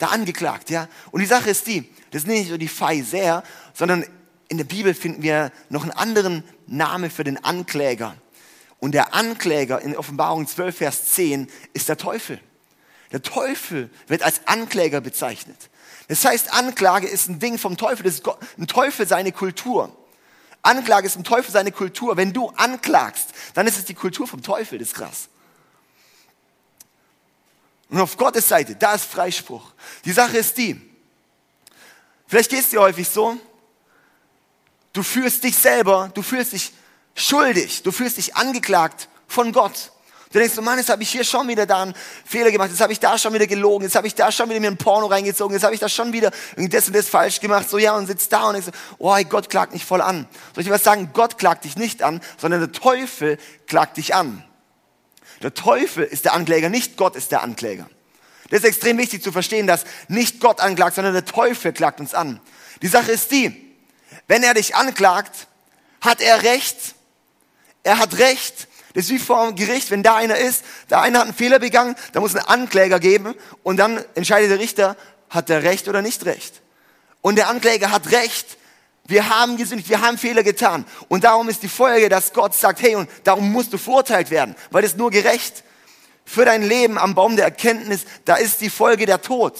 [0.00, 0.88] Da angeklagt, ja.
[1.10, 4.04] Und die Sache ist die, das sind nicht so die Pharisäer, sondern
[4.48, 8.16] in der Bibel finden wir noch einen anderen Namen für den Ankläger.
[8.78, 12.40] Und der Ankläger in Offenbarung 12, Vers 10 ist der Teufel.
[13.12, 15.68] Der Teufel wird als Ankläger bezeichnet.
[16.08, 18.04] Das heißt, Anklage ist ein Ding vom Teufel.
[18.04, 18.26] Das ist
[18.58, 19.94] ein Teufel seine Kultur.
[20.62, 22.16] Anklage ist ein Teufel seine Kultur.
[22.16, 24.78] Wenn du anklagst, dann ist es die Kultur vom Teufel.
[24.78, 25.28] Das ist krass.
[27.90, 29.72] Und auf Gottes Seite, da ist Freispruch.
[30.04, 30.80] Die Sache ist die,
[32.26, 33.36] vielleicht geht es dir häufig so,
[34.92, 36.72] du fühlst dich selber, du fühlst dich
[37.14, 37.82] schuldig.
[37.82, 39.92] Du fühlst dich angeklagt von Gott.
[40.32, 42.80] Du denkst, oh Mann, jetzt habe ich hier schon wieder da einen Fehler gemacht, jetzt
[42.80, 45.06] habe ich da schon wieder gelogen, jetzt habe ich da schon wieder mir ein Porno
[45.06, 47.68] reingezogen, jetzt habe ich da schon wieder das und das falsch gemacht.
[47.68, 50.28] So ja, und sitzt da und denkst, oh, Gott klagt mich voll an.
[50.54, 51.10] Soll ich dir was sagen?
[51.12, 54.44] Gott klagt dich nicht an, sondern der Teufel klagt dich an.
[55.42, 57.88] Der Teufel ist der Ankläger, nicht Gott ist der Ankläger.
[58.50, 62.14] Das ist extrem wichtig zu verstehen, dass nicht Gott anklagt, sondern der Teufel klagt uns
[62.14, 62.40] an.
[62.82, 63.76] Die Sache ist die,
[64.26, 65.46] wenn er dich anklagt,
[66.00, 66.94] hat er Recht,
[67.82, 68.68] er hat Recht.
[68.94, 71.60] Das ist wie vor dem Gericht, wenn da einer ist, der eine hat einen Fehler
[71.60, 74.96] begangen, da muss ein Ankläger geben und dann entscheidet der Richter,
[75.28, 76.60] hat er Recht oder nicht Recht.
[77.20, 78.56] Und der Ankläger hat Recht.
[79.10, 80.84] Wir haben gesündigt, wir haben Fehler getan.
[81.08, 84.54] Und darum ist die Folge, dass Gott sagt, hey, und darum musst du verurteilt werden,
[84.70, 85.64] weil das nur gerecht.
[86.24, 89.54] Für dein Leben am Baum der Erkenntnis, da ist die Folge der Tod.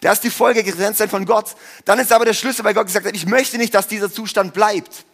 [0.00, 1.56] Da ist die Folge getrennt sein von Gott.
[1.86, 4.52] Dann ist aber der Schlüssel, weil Gott gesagt hat, ich möchte nicht, dass dieser Zustand
[4.52, 5.06] bleibt.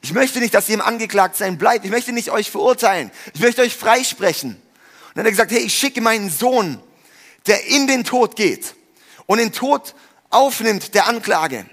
[0.00, 1.84] Ich möchte nicht, dass ihr im Angeklagtsein bleibt.
[1.84, 3.10] Ich möchte nicht euch verurteilen.
[3.34, 4.50] Ich möchte euch freisprechen.
[4.52, 6.80] Und dann hat er gesagt, hey, ich schicke meinen Sohn,
[7.48, 8.76] der in den Tod geht
[9.26, 9.96] und den Tod
[10.30, 11.66] aufnimmt der Anklage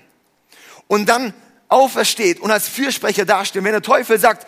[0.87, 1.33] und dann
[1.67, 3.63] aufersteht und als Fürsprecher dasteht.
[3.63, 4.47] wenn der Teufel sagt,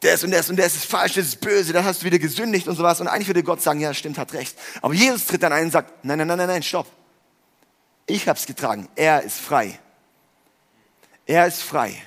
[0.00, 2.68] das und das und das ist falsch, das ist böse, dann hast du wieder gesündigt
[2.68, 3.00] und sowas.
[3.00, 4.56] Und eigentlich würde Gott sagen, ja, stimmt, hat recht.
[4.82, 6.86] Aber Jesus tritt dann ein und sagt, nein, nein, nein, nein, nein, stopp.
[8.06, 8.88] Ich hab's getragen.
[8.94, 9.78] Er ist frei.
[11.24, 12.00] Er ist frei.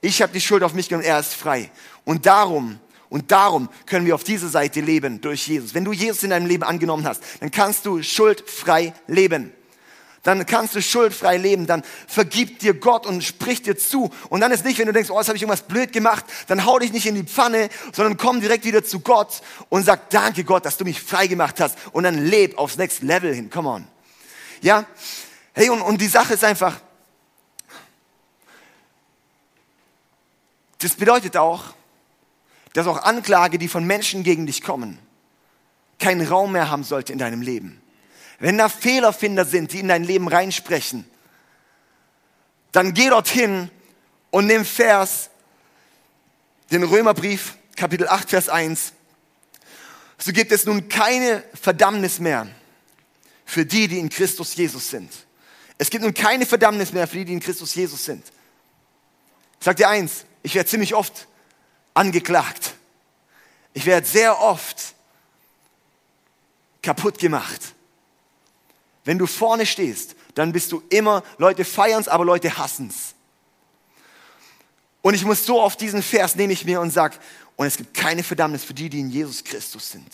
[0.00, 1.70] Ich habe die Schuld auf mich genommen, er ist frei.
[2.04, 5.72] Und darum, und darum können wir auf dieser Seite leben durch Jesus.
[5.72, 9.52] Wenn du Jesus in deinem Leben angenommen hast, dann kannst du schuldfrei leben.
[10.24, 14.10] Dann kannst du schuldfrei leben, dann vergibt dir Gott und spricht dir zu.
[14.30, 16.64] Und dann ist nicht, wenn du denkst, oh, jetzt habe ich irgendwas blöd gemacht, dann
[16.64, 20.42] hau dich nicht in die Pfanne, sondern komm direkt wieder zu Gott und sag, danke
[20.42, 21.78] Gott, dass du mich frei gemacht hast.
[21.92, 23.86] Und dann leb aufs Next Level hin, come on.
[24.62, 24.86] Ja?
[25.52, 26.80] Hey, und, und die Sache ist einfach,
[30.78, 31.64] das bedeutet auch,
[32.72, 34.98] dass auch Anklage, die von Menschen gegen dich kommen,
[35.98, 37.83] keinen Raum mehr haben sollte in deinem Leben.
[38.44, 41.06] Wenn da Fehlerfinder sind, die in dein Leben reinsprechen,
[42.72, 43.70] dann geh dorthin
[44.30, 45.30] und nimm Vers,
[46.70, 48.92] den Römerbrief, Kapitel 8, Vers 1.
[50.18, 52.46] So gibt es nun keine Verdammnis mehr
[53.46, 55.10] für die, die in Christus Jesus sind.
[55.78, 58.30] Es gibt nun keine Verdammnis mehr für die, die in Christus Jesus sind.
[59.58, 61.28] Sag dir eins, ich werde ziemlich oft
[61.94, 62.74] angeklagt.
[63.72, 64.92] Ich werde sehr oft
[66.82, 67.74] kaputt gemacht.
[69.04, 73.14] Wenn du vorne stehst, dann bist du immer, Leute feiern es, aber Leute hassen es.
[75.02, 77.18] Und ich muss so auf diesen Vers nehme ich mir und sag,
[77.56, 80.08] und es gibt keine Verdammnis für die, die in Jesus Christus sind.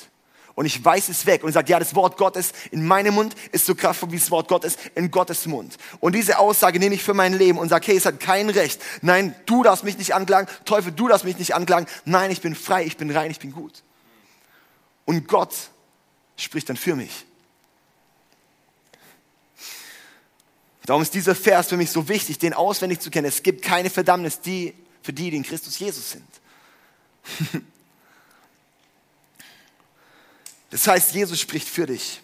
[0.57, 3.64] Und ich weiß es weg und sage, ja, das Wort Gottes in meinem Mund ist
[3.64, 5.76] so kraftvoll wie das Wort Gottes in Gottes Mund.
[6.00, 8.83] Und diese Aussage nehme ich für mein Leben und sage, hey, es hat kein Recht.
[9.00, 10.48] Nein, du darfst mich nicht anklagen.
[10.64, 11.87] Teufel, du darfst mich nicht anklagen.
[12.05, 13.85] Nein, ich bin frei, ich bin rein, ich bin gut.
[15.07, 15.55] Und Gott
[16.37, 17.24] spricht dann für mich.
[20.90, 23.29] Darum ist dieser Vers für mich so wichtig, den auswendig zu kennen.
[23.29, 24.74] Es gibt keine Verdammnis die,
[25.05, 26.26] für die, die in Christus Jesus sind.
[30.70, 32.20] Das heißt, Jesus spricht für dich.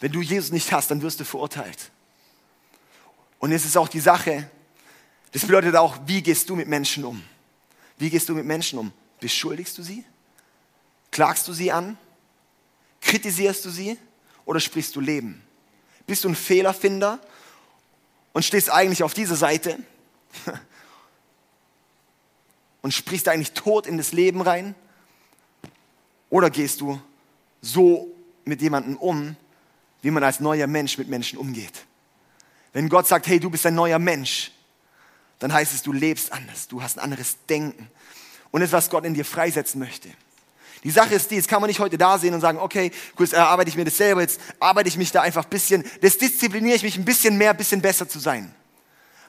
[0.00, 1.90] Wenn du Jesus nicht hast, dann wirst du verurteilt.
[3.38, 4.50] Und es ist auch die Sache,
[5.32, 7.22] das bedeutet auch, wie gehst du mit Menschen um?
[7.96, 8.92] Wie gehst du mit Menschen um?
[9.18, 10.04] Beschuldigst du sie?
[11.10, 11.96] Klagst du sie an?
[13.00, 13.96] Kritisierst du sie?
[14.44, 15.42] Oder sprichst du Leben?
[16.06, 17.20] Bist du ein Fehlerfinder
[18.32, 19.78] und stehst eigentlich auf dieser Seite
[22.82, 24.74] und sprichst eigentlich tot in das Leben rein?
[26.30, 27.00] Oder gehst du
[27.60, 28.10] so
[28.44, 29.36] mit jemandem um,
[30.00, 31.84] wie man als neuer Mensch mit Menschen umgeht?
[32.72, 34.50] Wenn Gott sagt, hey, du bist ein neuer Mensch,
[35.38, 37.88] dann heißt es, du lebst anders, du hast ein anderes Denken.
[38.50, 40.08] Und ist, was Gott in dir freisetzen möchte.
[40.84, 43.28] Die Sache ist die, jetzt kann man nicht heute da sehen und sagen, okay, gut,
[43.28, 46.18] jetzt erarbeite ich mir das selber, jetzt arbeite ich mich da einfach ein bisschen, das
[46.18, 48.52] diszipliniere ich mich ein bisschen mehr, ein bisschen besser zu sein.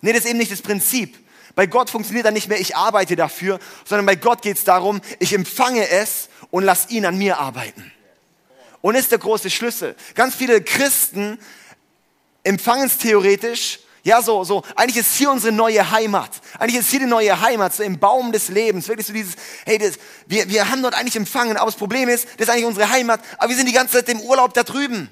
[0.02, 1.18] Nee, das ist eben nicht das Prinzip.
[1.56, 5.00] Bei Gott funktioniert dann nicht mehr, ich arbeite dafür, sondern bei Gott geht es darum,
[5.20, 7.92] ich empfange es und lass ihn an mir arbeiten.
[8.82, 9.96] Und ist der große Schlüssel.
[10.16, 11.38] Ganz viele Christen
[12.44, 16.30] empfangen es theoretisch, ja, so, so, eigentlich ist hier unsere neue Heimat.
[16.60, 18.90] Eigentlich ist hier die neue Heimat, so im Baum des Lebens.
[18.90, 19.36] Wirklich so dieses,
[19.66, 19.94] hey, das,
[20.28, 23.22] wir, wir haben dort eigentlich empfangen, aber das Problem ist, das ist eigentlich unsere Heimat,
[23.38, 25.08] aber wir sind die ganze Zeit im Urlaub da drüben.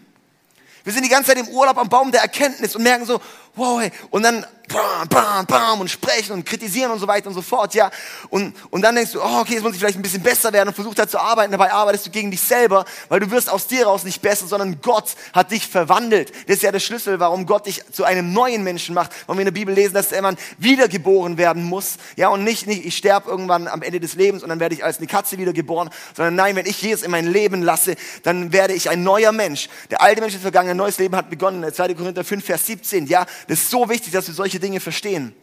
[0.84, 3.22] Wir sind die ganze Zeit im Urlaub am Baum der Erkenntnis und merken so,
[3.56, 7.34] wow, hey, und dann bam, bam, bam und sprechen und kritisieren und so weiter und
[7.34, 7.92] so fort, ja.
[8.30, 10.70] Und, und dann denkst du, oh, okay, jetzt muss ich vielleicht ein bisschen besser werden
[10.70, 13.68] und versuchst halt zu arbeiten, dabei arbeitest du gegen dich selber, weil du wirst aus
[13.68, 16.32] dir raus nicht besser, sondern Gott hat dich verwandelt.
[16.48, 19.42] Das ist ja der Schlüssel, warum Gott dich zu einem neuen Menschen macht, warum wir
[19.42, 23.30] in der Bibel lesen, dass man wiedergeboren werden muss, ja, und nicht, nicht ich sterbe
[23.30, 26.56] irgendwann am Ende des Lebens und dann werde ich als eine Katze wiedergeboren, sondern nein,
[26.56, 29.70] wenn ich Jesus in mein Leben lasse, dann werde ich ein neuer Mensch.
[29.90, 31.72] Der alte Mensch ist vergangen, ein neues Leben hat begonnen.
[31.74, 31.94] 2.
[31.96, 35.36] Korinther 5, Vers 17, ja, das ist so wichtig, dass wir solche Dinge verstehen.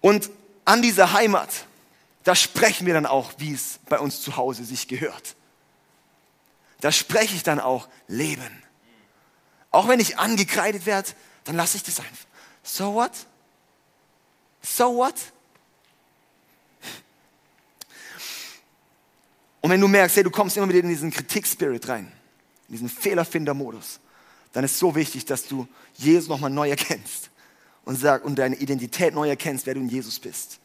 [0.00, 0.30] Und
[0.64, 1.66] an dieser Heimat,
[2.24, 5.34] da sprechen wir dann auch, wie es bei uns zu Hause sich gehört.
[6.80, 8.62] Da spreche ich dann auch Leben.
[9.70, 11.10] Auch wenn ich angekreidet werde,
[11.44, 12.26] dann lasse ich das einfach.
[12.62, 13.12] So what?
[14.62, 15.14] So what?
[19.60, 22.12] Und wenn du merkst, hey, du kommst immer wieder in diesen Kritik-Spirit rein,
[22.68, 24.00] in diesen Fehlerfinder-Modus,
[24.52, 27.30] dann ist es so wichtig, dass du Jesus nochmal neu erkennst
[27.88, 30.60] und, sag, und deine Identität neu erkennst, wer du in Jesus bist.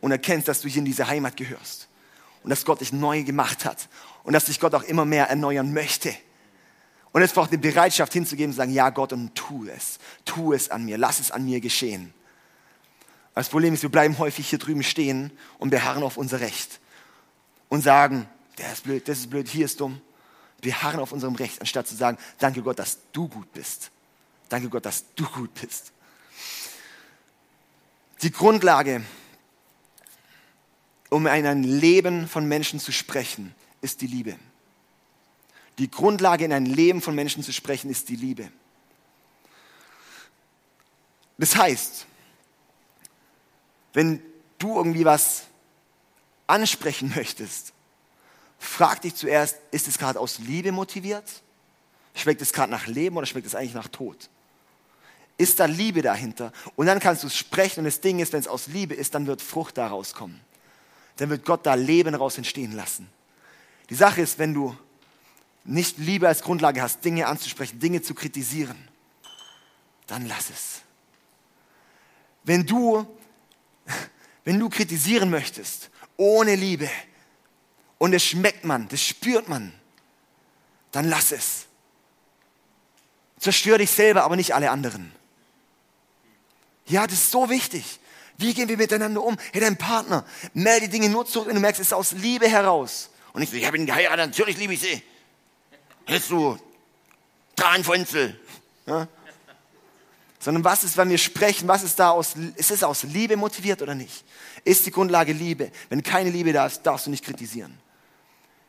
[0.00, 1.88] Und erkennst, dass du hier in diese Heimat gehörst.
[2.44, 3.88] Und dass Gott dich neu gemacht hat.
[4.22, 6.14] Und dass dich Gott auch immer mehr erneuern möchte.
[7.10, 9.98] Und es braucht eine Bereitschaft hinzugeben und sagen, ja Gott, und tu es.
[10.24, 10.98] Tu es an mir.
[10.98, 12.14] Lass es an mir geschehen.
[13.34, 16.78] Das Problem ist, wir bleiben häufig hier drüben stehen und beharren auf unser Recht.
[17.70, 20.00] Und sagen, der ist blöd, das ist blöd, hier ist dumm
[20.64, 23.90] wir harren auf unserem Recht, anstatt zu sagen, danke Gott, dass du gut bist.
[24.48, 25.92] Danke Gott, dass du gut bist.
[28.22, 29.02] Die Grundlage,
[31.10, 34.36] um in ein Leben von Menschen zu sprechen, ist die Liebe.
[35.78, 38.50] Die Grundlage, in ein Leben von Menschen zu sprechen, ist die Liebe.
[41.38, 42.06] Das heißt,
[43.92, 44.22] wenn
[44.58, 45.44] du irgendwie was
[46.46, 47.72] ansprechen möchtest,
[48.58, 51.42] frag dich zuerst, ist es gerade aus Liebe motiviert
[52.14, 54.28] Schmeckt es gerade nach Leben oder schmeckt es eigentlich nach Tod?
[55.42, 56.52] Ist da Liebe dahinter?
[56.76, 59.12] Und dann kannst du es sprechen und das Ding ist, wenn es aus Liebe ist,
[59.16, 60.40] dann wird Frucht daraus kommen.
[61.16, 63.08] Dann wird Gott da Leben raus entstehen lassen.
[63.90, 64.76] Die Sache ist, wenn du
[65.64, 68.76] nicht Liebe als Grundlage hast, Dinge anzusprechen, Dinge zu kritisieren,
[70.06, 70.82] dann lass es.
[72.44, 73.04] Wenn du,
[74.44, 76.88] wenn du kritisieren möchtest, ohne Liebe,
[77.98, 79.72] und es schmeckt man, das spürt man,
[80.92, 81.66] dann lass es.
[83.40, 85.10] Zerstör dich selber, aber nicht alle anderen.
[86.86, 88.00] Ja, das ist so wichtig.
[88.38, 89.36] Wie gehen wir miteinander um?
[89.52, 92.48] Hey, dein Partner, melde die Dinge nur zurück, wenn du merkst, es ist aus Liebe
[92.48, 93.10] heraus.
[93.32, 95.02] Und ich so, ich habe ihn geheiratet, natürlich liebe ich sie.
[96.06, 96.58] Hörst du,
[97.56, 98.38] Tranfunzel.
[98.86, 99.06] Ja?
[100.40, 103.80] Sondern was ist, wenn wir sprechen, was ist da aus, ist es aus Liebe motiviert
[103.80, 104.24] oder nicht?
[104.64, 105.70] Ist die Grundlage Liebe?
[105.88, 107.78] Wenn keine Liebe da ist, darfst du nicht kritisieren.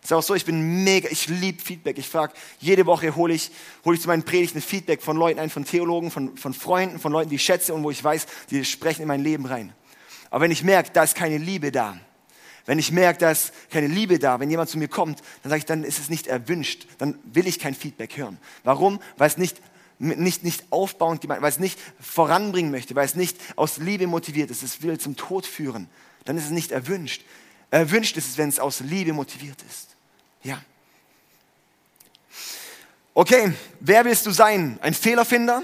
[0.04, 1.98] Ist auch so, ich bin mega, ich liebe Feedback.
[1.98, 3.52] Ich frage, jede Woche hole ich,
[3.86, 7.13] hole ich zu meinen Predigten Feedback von Leuten ein, von Theologen, von, von Freunden, von
[7.13, 9.74] Leuten, die ich schätze und wo ich weiß, die sprechen in mein Leben rein.
[10.30, 11.98] Aber wenn ich merke, da ist keine Liebe da,
[12.66, 15.60] wenn ich merke, da ist keine Liebe da, wenn jemand zu mir kommt, dann sage
[15.60, 18.38] ich, dann ist es nicht erwünscht, dann will ich kein Feedback hören.
[18.63, 19.00] Warum?
[19.18, 19.62] Weil es nicht,
[20.00, 24.50] nicht, nicht aufbauend gemeint, weil es nicht voranbringen möchte, weil es nicht aus Liebe motiviert
[24.50, 25.89] ist, es will zum Tod führen.
[26.26, 27.24] Dann ist es nicht erwünscht.
[27.70, 29.92] Erwünscht ist es, wenn es aus Liebe motiviert ist.
[30.43, 30.62] Ja.
[33.13, 34.79] Okay, wer willst du sein?
[34.82, 35.63] Ein Fehlerfinder?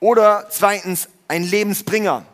[0.00, 2.26] Oder zweitens ein Lebensbringer?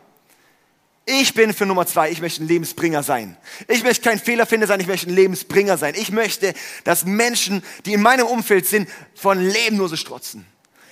[1.05, 3.35] Ich bin für Nummer zwei, ich möchte ein Lebensbringer sein.
[3.67, 5.95] Ich möchte kein Fehlerfinder sein, ich möchte ein Lebensbringer sein.
[5.97, 6.53] Ich möchte,
[6.83, 10.45] dass Menschen, die in meinem Umfeld sind, von Leben nur so strotzen.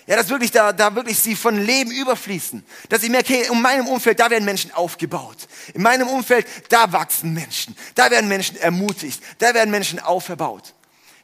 [0.07, 2.65] Ja, dass wirklich da, da wirklich sie von Leben überfließen.
[2.87, 5.49] Dass ich merke, in meinem Umfeld, da werden Menschen aufgebaut.
[5.73, 7.75] In meinem Umfeld, da wachsen Menschen.
[7.93, 9.21] Da werden Menschen ermutigt.
[9.37, 10.73] Da werden Menschen auferbaut.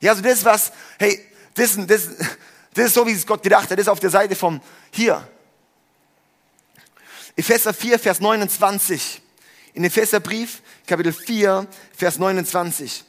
[0.02, 1.18] Ja, also das ist was, hey,
[1.54, 2.10] das, das,
[2.74, 3.72] das ist so, wie es Gott gedacht hat.
[3.72, 4.60] Das ist auf der Seite vom,
[4.92, 5.26] hier.
[7.38, 9.22] Epheser 4, Vers 29.
[9.76, 13.06] In Epheserbrief, Kapitel 4, Vers 29.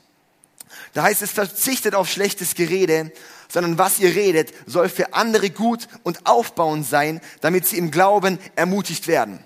[0.92, 3.10] Da heißt es, verzichtet auf schlechtes Gerede,
[3.54, 8.40] sondern was ihr redet, soll für andere gut und aufbauend sein, damit sie im Glauben
[8.56, 9.38] ermutigt werden.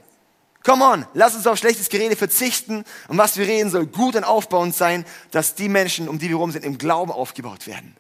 [0.65, 4.25] Come on, lass uns auf schlechtes Gerede verzichten und was wir reden soll gut und
[4.25, 7.95] aufbauend sein, dass die Menschen, um die wir rum sind, im Glauben aufgebaut werden.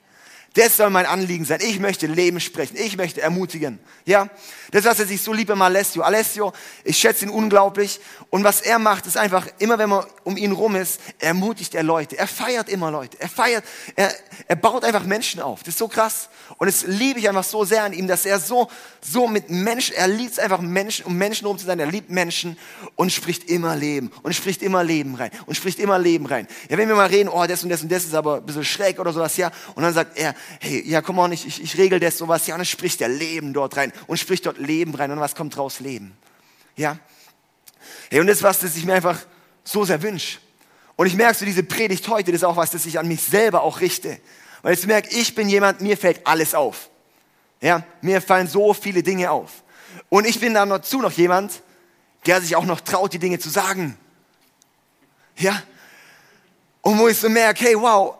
[0.54, 1.60] Das soll mein Anliegen sein.
[1.62, 2.76] Ich möchte Leben sprechen.
[2.76, 3.78] Ich möchte ermutigen.
[4.06, 4.28] Ja?
[4.70, 6.02] Das, was er sich so liebt immer Alessio.
[6.02, 6.52] Alessio,
[6.84, 8.00] ich schätze ihn unglaublich.
[8.30, 11.82] Und was er macht, ist einfach, immer wenn man um ihn rum ist, ermutigt er
[11.82, 12.18] Leute.
[12.18, 13.20] Er feiert immer Leute.
[13.20, 13.62] Er feiert,
[13.94, 14.12] er,
[14.46, 15.60] er baut einfach Menschen auf.
[15.60, 16.28] Das ist so krass.
[16.56, 18.68] Und es liebe ich einfach so sehr an ihm, dass er so,
[19.00, 21.78] so mit Menschen, er liebt es einfach Menschen, um Menschen rum zu sein.
[21.78, 22.58] Er liebt Menschen
[22.96, 24.10] und spricht immer Leben.
[24.22, 25.30] Und spricht immer Leben rein.
[25.46, 26.48] Und spricht immer Leben rein.
[26.68, 28.64] Ja, wenn wir mal reden, oh, das und das und das ist aber ein bisschen
[28.64, 29.50] schräg oder sowas, ja.
[29.74, 32.54] Und dann sagt er, hey, ja, komm on, ich, ich, ich regel das sowas, ja,
[32.54, 35.56] und dann spricht er Leben dort rein und spricht dort Leben rein und was kommt
[35.56, 35.80] draus?
[35.80, 36.16] Leben.
[36.76, 36.98] Ja?
[38.10, 39.18] Hey, und das ist was, das ich mir einfach
[39.64, 40.38] so sehr wünsche.
[40.96, 43.22] Und ich merke so, diese Predigt heute, das ist auch was, das ich an mich
[43.22, 44.18] selber auch richte.
[44.62, 46.90] Weil ich merke, ich bin jemand, mir fällt alles auf.
[47.60, 49.62] Ja, mir fallen so viele Dinge auf.
[50.08, 51.62] Und ich bin dann dazu noch jemand,
[52.26, 53.96] der sich auch noch traut, die Dinge zu sagen.
[55.36, 55.62] Ja?
[56.82, 58.17] Und wo ich so merke, hey, wow,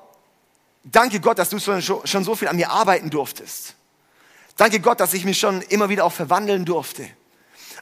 [0.85, 3.75] danke Gott, dass du schon, so viel an mir arbeiten durftest.
[4.57, 7.09] Danke Gott, dass ich mich schon immer wieder auch verwandeln durfte.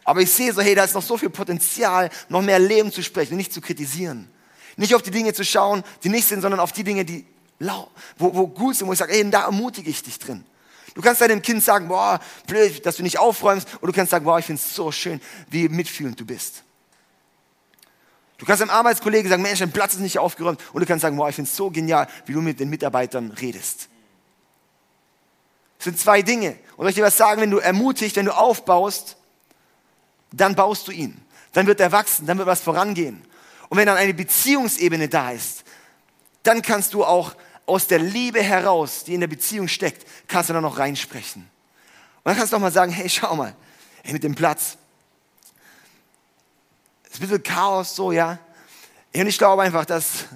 [0.05, 3.03] Aber ich sehe so, hey, da ist noch so viel Potenzial, noch mehr Leben zu
[3.03, 4.31] sprechen, nicht zu kritisieren.
[4.77, 7.27] Nicht auf die Dinge zu schauen, die nicht sind, sondern auf die Dinge, die
[7.59, 10.45] lau, wo, wo gut sind, wo ich sage, hey, da ermutige ich dich drin.
[10.95, 14.25] Du kannst deinem Kind sagen, boah, blöd, dass du nicht aufräumst, oder du kannst sagen,
[14.25, 16.63] boah, ich finde es so schön, wie mitfühlend du bist.
[18.39, 21.17] Du kannst deinem Arbeitskollegen sagen, Mensch, dein Platz ist nicht aufgeräumt, und du kannst sagen,
[21.17, 23.89] boah, ich finde es so genial, wie du mit den Mitarbeitern redest.
[25.79, 26.57] Das sind zwei Dinge.
[26.77, 29.17] Und soll ich dir was sagen, wenn du ermutigst, wenn du aufbaust,
[30.33, 31.21] dann baust du ihn.
[31.53, 33.25] Dann wird er wachsen, dann wird was vorangehen.
[33.69, 35.65] Und wenn dann eine Beziehungsebene da ist,
[36.43, 37.35] dann kannst du auch
[37.67, 41.43] aus der Liebe heraus, die in der Beziehung steckt, kannst du dann noch reinsprechen.
[41.43, 41.51] Und
[42.25, 43.57] dann kannst du auch mal sagen, hey, schau mal,
[44.03, 44.79] hey, mit dem Platz.
[47.17, 48.39] Ist ein bisschen Chaos so, ja.
[49.15, 50.27] Und ich glaube einfach, dass,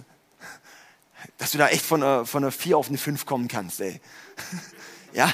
[1.37, 4.01] dass du da echt von einer, von einer 4 auf eine 5 kommen kannst, ey.
[5.13, 5.31] Ja,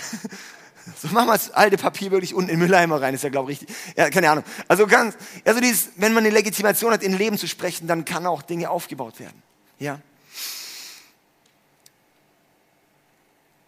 [1.01, 3.61] so machen wir das alte Papier wirklich unten in Mülleimer rein, ist ja, glaube ich,
[3.61, 3.77] richtig.
[3.95, 4.43] Ja, keine Ahnung.
[4.67, 8.27] Also ganz, also dieses, wenn man eine Legitimation hat, in Leben zu sprechen, dann kann
[8.27, 9.41] auch Dinge aufgebaut werden.
[9.79, 10.01] Ja.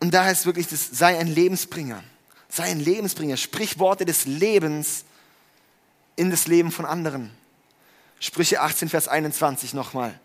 [0.00, 2.02] Und da heißt wirklich, das sei ein Lebensbringer.
[2.48, 3.36] Sei ein Lebensbringer.
[3.36, 5.04] Sprich Worte des Lebens
[6.16, 7.37] in das Leben von anderen.
[8.20, 10.18] Sprüche 18, Vers 21 nochmal.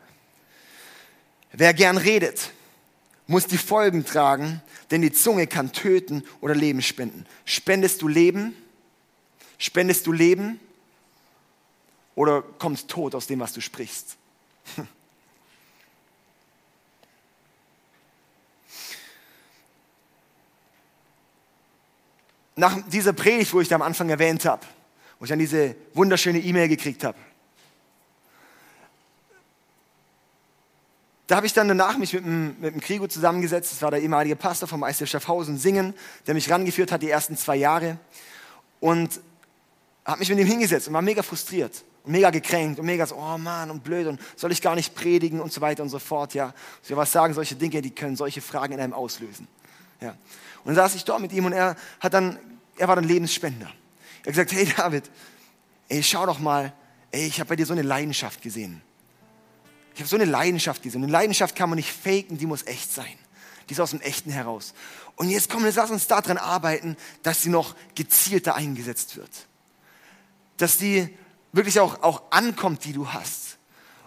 [1.51, 2.51] Wer gern redet,
[3.27, 7.25] muss die Folgen tragen, denn die Zunge kann töten oder Leben spenden.
[7.45, 8.55] Spendest du Leben?
[9.57, 10.59] Spendest du Leben?
[12.15, 14.17] Oder kommt Tod aus dem, was du sprichst?
[22.55, 24.63] Nach dieser Predigt, wo ich da am Anfang erwähnt habe,
[25.17, 27.17] wo ich dann diese wunderschöne E-Mail gekriegt habe,
[31.27, 33.71] da habe ich dann danach mich mit dem, mit dem Krigo zusammengesetzt.
[33.71, 35.93] Das war der ehemalige Pastor vom ICF Schaffhausen Singen,
[36.27, 37.97] der mich rangeführt hat die ersten zwei Jahre.
[38.79, 39.21] Und
[40.05, 43.15] habe mich mit ihm hingesetzt und war mega frustriert und mega gekränkt und mega so,
[43.15, 45.99] oh Mann und blöd und soll ich gar nicht predigen und so weiter und so
[45.99, 46.33] fort.
[46.33, 49.47] Ja, so was sagen solche Dinge, die können solche Fragen in einem auslösen.
[50.01, 50.09] Ja.
[50.65, 52.37] Und dann saß ich dort mit ihm und er hat dann,
[52.75, 53.67] er war dann Lebensspender.
[53.67, 55.09] Er hat gesagt, hey David,
[55.87, 56.73] ey, schau doch mal,
[57.11, 58.81] ey, ich habe bei dir so eine Leidenschaft gesehen.
[59.93, 61.03] Ich habe so eine Leidenschaft gesehen.
[61.03, 63.13] Eine Leidenschaft kann man nicht faken, die muss echt sein.
[63.69, 64.73] Die ist aus dem Echten heraus.
[65.15, 69.29] Und jetzt kommen wir, lass uns daran arbeiten, dass sie noch gezielter eingesetzt wird.
[70.57, 71.15] Dass die
[71.51, 73.57] wirklich auch, auch ankommt, die du hast.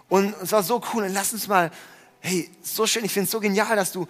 [0.09, 1.03] Und es war so cool.
[1.03, 1.71] Und lass uns mal,
[2.19, 4.07] hey, so schön, ich finde es so genial, dass du,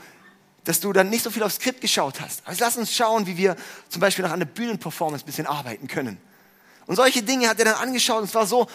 [0.64, 2.42] dass du dann nicht so viel aufs Skript geschaut hast.
[2.46, 3.56] Aber lass uns schauen, wie wir
[3.90, 6.18] zum Beispiel noch an der Bühnenperformance ein bisschen arbeiten können.
[6.88, 8.68] Und solche Dinge hat er dann angeschaut und es war so,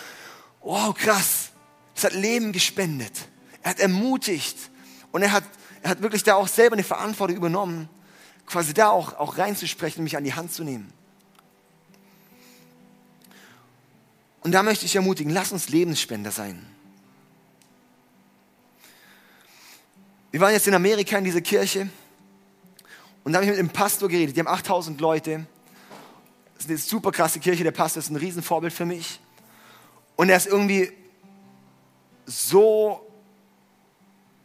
[0.61, 1.52] wow, krass.
[1.95, 3.13] Es hat Leben gespendet.
[3.63, 4.57] Er hat ermutigt.
[5.13, 5.45] Und er hat,
[5.83, 7.89] er hat wirklich da auch selber eine Verantwortung übernommen,
[8.47, 10.93] quasi da auch, auch reinzusprechen und mich an die Hand zu nehmen.
[14.41, 16.67] Und da möchte ich ermutigen, lass uns Lebensspender sein.
[20.33, 21.89] Wir waren jetzt in Amerika in dieser Kirche
[23.23, 24.35] und da habe ich mit dem Pastor geredet.
[24.35, 25.47] Die haben 8000 Leute.
[26.55, 27.63] Das ist eine super krasse Kirche.
[27.63, 29.21] Der Pastor ist ein Riesenvorbild für mich.
[30.17, 30.91] Und er ist irgendwie
[32.27, 33.07] so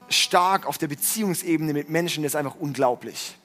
[0.10, 3.38] stark auf der Beziehungsebene mit Menschen, das ist einfach unglaublich.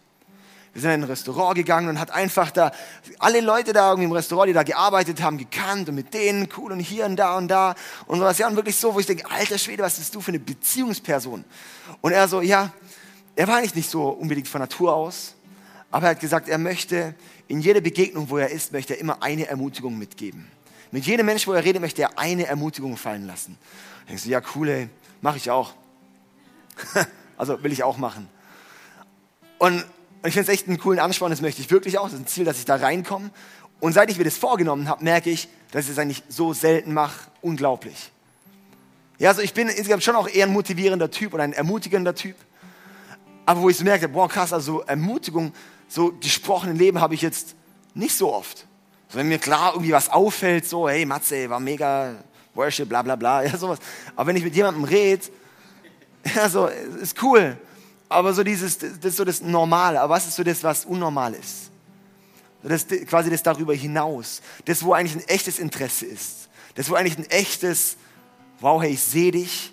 [0.73, 2.73] Wir sind in ein Restaurant gegangen und hat einfach da
[3.19, 6.73] alle Leute da irgendwie im Restaurant, die da gearbeitet haben, gekannt und mit denen cool
[6.73, 7.75] und hier und da und da
[8.07, 8.39] und sowas.
[8.39, 11.45] Ja, und wirklich so, wo ich denke, alter Schwede, was bist du für eine Beziehungsperson?
[12.01, 12.73] Und er so, ja,
[13.37, 15.35] er war eigentlich nicht so unbedingt von Natur aus,
[15.91, 17.15] aber er hat gesagt, er möchte
[17.49, 20.51] in jeder Begegnung, wo er ist, möchte er immer eine Ermutigung mitgeben.
[20.93, 23.59] Mit jedem Menschen, wo er redet, möchte er eine Ermutigung fallen lassen.
[24.09, 24.89] Denkst du, ja, cool, ey,
[25.23, 25.73] mache ich auch.
[27.37, 28.29] also will ich auch machen.
[29.59, 29.85] Und
[30.25, 32.05] ich finde es echt einen coolen Ansporn, das möchte ich wirklich auch.
[32.05, 33.31] Das ist ein Ziel, dass ich da reinkomme.
[33.81, 36.93] Und seit ich mir das vorgenommen habe, merke ich, dass ich es eigentlich so selten
[36.93, 37.31] mache.
[37.41, 38.13] Unglaublich.
[39.19, 42.37] Ja, also ich bin insgesamt schon auch eher ein motivierender Typ oder ein ermutigender Typ.
[43.47, 45.53] Aber wo ich so merke, boah, krass, also Ermutigung,
[45.89, 47.55] so gesprochen im Leben habe ich jetzt
[47.95, 48.67] nicht so oft.
[49.13, 52.15] Wenn mir klar irgendwie was auffällt, so, hey Matze, war mega
[52.55, 53.79] Worship, bla bla bla, ja, sowas.
[54.17, 55.25] Aber wenn ich mit jemandem rede,
[56.35, 57.57] ja, so, ist cool.
[58.09, 60.01] Aber so dieses, das ist so das Normale.
[60.01, 61.71] Aber was ist so das, was unnormal ist?
[62.63, 64.41] Das quasi das darüber hinaus.
[64.67, 66.49] Das, wo eigentlich ein echtes Interesse ist.
[66.75, 67.97] Das, wo eigentlich ein echtes,
[68.61, 69.73] wow, hey, ich sehe dich.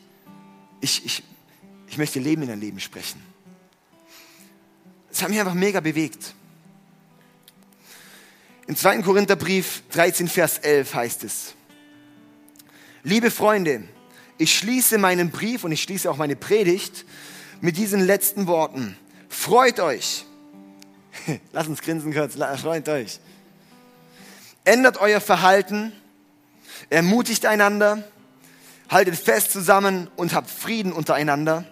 [0.81, 1.23] Ich, ich,
[1.87, 3.21] ich möchte Leben in dein Leben sprechen.
[5.09, 6.33] Das hat mich einfach mega bewegt.
[8.69, 9.01] Im 2.
[9.01, 11.55] Korintherbrief 13, Vers 11 heißt es,
[13.01, 13.83] Liebe Freunde,
[14.37, 17.03] ich schließe meinen Brief und ich schließe auch meine Predigt
[17.61, 18.95] mit diesen letzten Worten.
[19.27, 20.23] Freut euch.
[21.51, 22.35] Lass uns grinsen kurz.
[22.61, 23.19] Freut euch.
[24.65, 25.91] Ändert euer Verhalten.
[26.91, 28.03] Ermutigt einander.
[28.87, 31.65] Haltet fest zusammen und habt Frieden untereinander.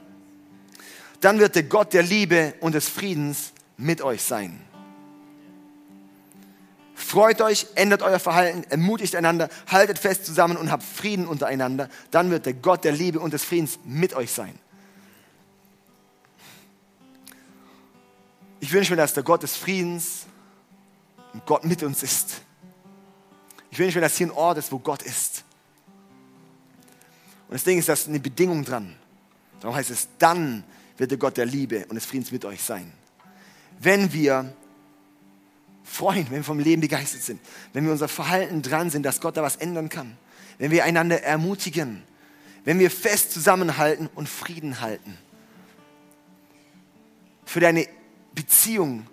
[1.22, 4.67] Dann wird der Gott der Liebe und des Friedens mit euch sein.
[7.08, 11.90] Freut euch, ändert euer Verhalten, ermutigt einander, haltet fest zusammen und habt Frieden untereinander.
[12.12, 14.60] Dann wird der Gott der Liebe und des Friedens mit euch sein.
[18.60, 20.26] Ich wünsche mir, dass der Gott des Friedens
[21.32, 22.42] und Gott mit uns ist.
[23.72, 25.46] Ich wünsche mir, dass hier ein Ort ist, wo Gott ist.
[27.48, 28.98] Und das Ding ist, da ist eine Bedingung dran.
[29.62, 30.66] Darum heißt es, dann
[30.98, 32.92] wird der Gott der Liebe und des Friedens mit euch sein.
[33.80, 34.54] Wenn wir
[35.88, 37.40] freuen, wenn wir vom Leben begeistert sind,
[37.74, 40.18] wenn wir unser Verhalten dran sind, dass Gott da was ändern kann,
[40.58, 42.04] wenn wir einander ermutigen,
[42.66, 45.18] wenn wir fest zusammenhalten und Frieden halten.
[47.46, 47.88] Für deine
[48.36, 49.08] Beziehung,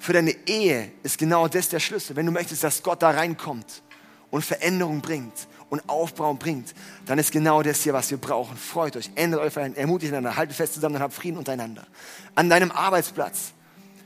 [0.00, 2.16] für deine Ehe ist genau das der Schlüssel.
[2.16, 3.82] Wenn du möchtest, dass Gott da reinkommt
[4.30, 6.74] und Veränderung bringt und Aufbau bringt,
[7.06, 8.56] dann ist genau das hier, was wir brauchen.
[8.56, 11.86] Freut euch, ändert euch, ermutigt einander, haltet fest zusammen und habt Frieden untereinander.
[12.34, 13.52] An deinem Arbeitsplatz,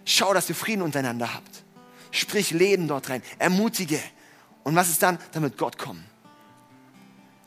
[0.05, 1.65] schau, dass ihr Frieden untereinander habt.
[2.11, 3.23] Sprich Leben dort rein.
[3.39, 4.01] Ermutige.
[4.65, 5.19] Und was ist dann?
[5.33, 6.05] Damit Gott kommt.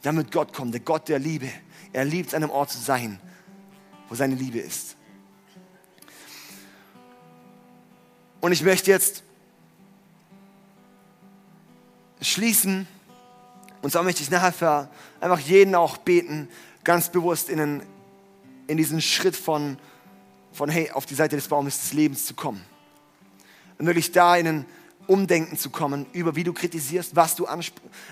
[0.02, 1.50] Damit Gott kommt, der Gott der Liebe.
[1.94, 3.20] Er liebt an einem Ort zu sein,
[4.10, 4.96] wo seine Liebe ist.
[8.40, 9.24] Und ich möchte jetzt
[12.22, 12.88] schließen.
[13.82, 14.90] Und zwar möchte ich nachher für
[15.20, 16.48] einfach jeden auch beten,
[16.84, 17.84] ganz bewusst in, einen,
[18.68, 19.78] in diesen Schritt von,
[20.52, 22.64] von, hey, auf die Seite des Baumes des Lebens zu kommen.
[23.82, 24.66] Und wirklich da in ein
[25.08, 27.48] Umdenken zu kommen über wie du kritisierst, was du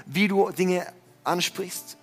[0.07, 0.91] wie du Dinge
[1.23, 1.95] ansprichst,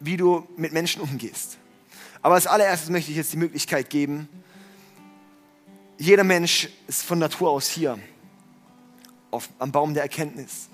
[0.00, 1.58] wie du mit Menschen umgehst.
[2.22, 4.26] Aber als allererstes möchte ich jetzt die Möglichkeit geben,
[5.98, 7.98] jeder Mensch ist von Natur aus hier,
[9.30, 10.70] auf, am Baum der Erkenntnis,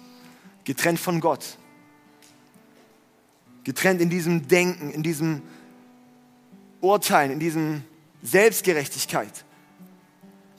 [0.62, 1.58] getrennt von Gott,
[3.64, 5.42] getrennt in diesem Denken, in diesem
[6.80, 7.82] Urteilen, in diesem
[8.22, 9.44] Selbstgerechtigkeit.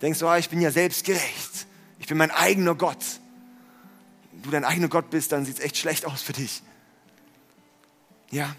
[0.01, 1.67] Denkst du, ah, ich bin ja selbstgerecht,
[1.99, 3.03] ich bin mein eigener Gott.
[4.31, 6.63] Wenn du dein eigener Gott bist, dann sieht es echt schlecht aus für dich.
[8.31, 8.55] Ja.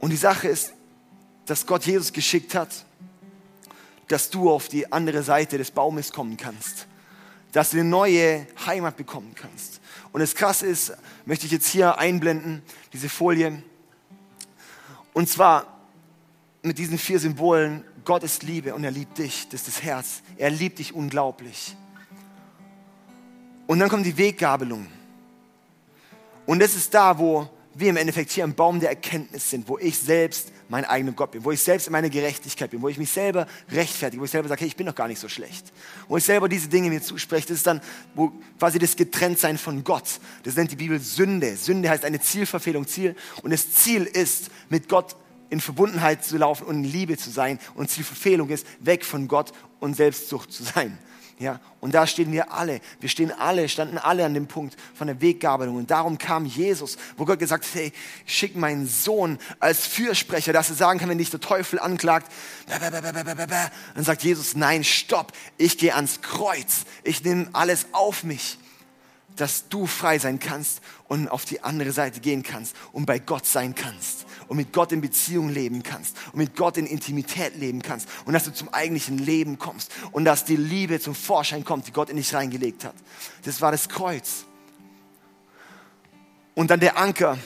[0.00, 0.72] Und die Sache ist,
[1.46, 2.84] dass Gott Jesus geschickt hat,
[4.08, 6.86] dass du auf die andere Seite des Baumes kommen kannst,
[7.52, 9.80] dass du eine neue Heimat bekommen kannst.
[10.12, 10.92] Und das Krasse ist,
[11.24, 12.62] möchte ich jetzt hier einblenden,
[12.92, 13.62] diese Folie.
[15.14, 15.78] Und zwar
[16.62, 20.22] mit diesen vier Symbolen, Gott ist Liebe und er liebt dich, das ist das Herz.
[20.38, 21.76] Er liebt dich unglaublich.
[23.66, 24.86] Und dann kommt die Weggabelung.
[26.46, 29.76] Und das ist da, wo wir im Endeffekt hier am Baum der Erkenntnis sind, wo
[29.76, 32.96] ich selbst mein eigener Gott bin, wo ich selbst in meiner Gerechtigkeit bin, wo ich
[32.96, 35.70] mich selber rechtfertige, wo ich selber sage, hey, ich bin doch gar nicht so schlecht.
[36.08, 37.82] Wo ich selber diese Dinge mir zuspreche, das ist dann
[38.14, 40.18] wo quasi das Getrenntsein von Gott.
[40.44, 41.58] Das nennt die Bibel Sünde.
[41.58, 43.14] Sünde heißt eine Zielverfehlung, Ziel.
[43.42, 45.14] Und das Ziel ist, mit Gott
[45.50, 47.58] in Verbundenheit zu laufen und in Liebe zu sein.
[47.74, 50.98] Und Zielverfehlung ist, weg von Gott und Selbstsucht zu sein.
[51.40, 52.80] Ja, und da stehen wir alle.
[52.98, 55.76] Wir stehen alle, standen alle an dem Punkt von der Weggabelung.
[55.76, 57.92] Und darum kam Jesus, wo Gott gesagt hat, hey,
[58.26, 62.32] schick meinen Sohn als Fürsprecher, dass er sagen kann, wenn dich der Teufel anklagt,
[62.66, 66.84] dann sagt Jesus, nein, stopp, ich gehe ans Kreuz.
[67.04, 68.58] Ich nehme alles auf mich
[69.40, 73.46] dass du frei sein kannst und auf die andere Seite gehen kannst und bei Gott
[73.46, 77.82] sein kannst und mit Gott in Beziehung leben kannst und mit Gott in Intimität leben
[77.82, 81.86] kannst und dass du zum eigentlichen Leben kommst und dass die Liebe zum Vorschein kommt,
[81.86, 82.94] die Gott in dich reingelegt hat.
[83.44, 84.44] Das war das Kreuz.
[86.54, 87.38] Und dann der Anker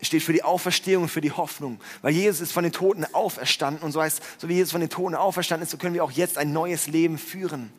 [0.00, 3.82] steht für die Auferstehung und für die Hoffnung, weil Jesus ist von den Toten auferstanden
[3.82, 6.12] und so heißt, so wie Jesus von den Toten auferstanden ist, so können wir auch
[6.12, 7.72] jetzt ein neues Leben führen.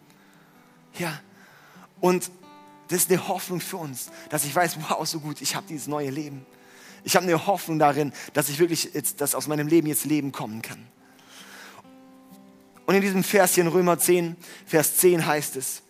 [0.97, 1.19] Ja.
[2.01, 2.31] Und
[2.89, 5.87] das ist eine Hoffnung für uns, dass ich weiß, wow, so gut, ich habe dieses
[5.87, 6.45] neue Leben.
[7.03, 10.31] Ich habe eine Hoffnung darin, dass ich wirklich jetzt, dass aus meinem Leben jetzt Leben
[10.31, 10.85] kommen kann.
[12.85, 14.35] Und in diesem Vers hier in Römer 10,
[14.65, 15.83] Vers 10 heißt es,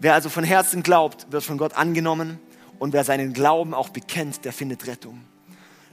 [0.00, 2.40] wer also von Herzen glaubt, wird von Gott angenommen
[2.80, 5.22] und wer seinen Glauben auch bekennt, der findet Rettung.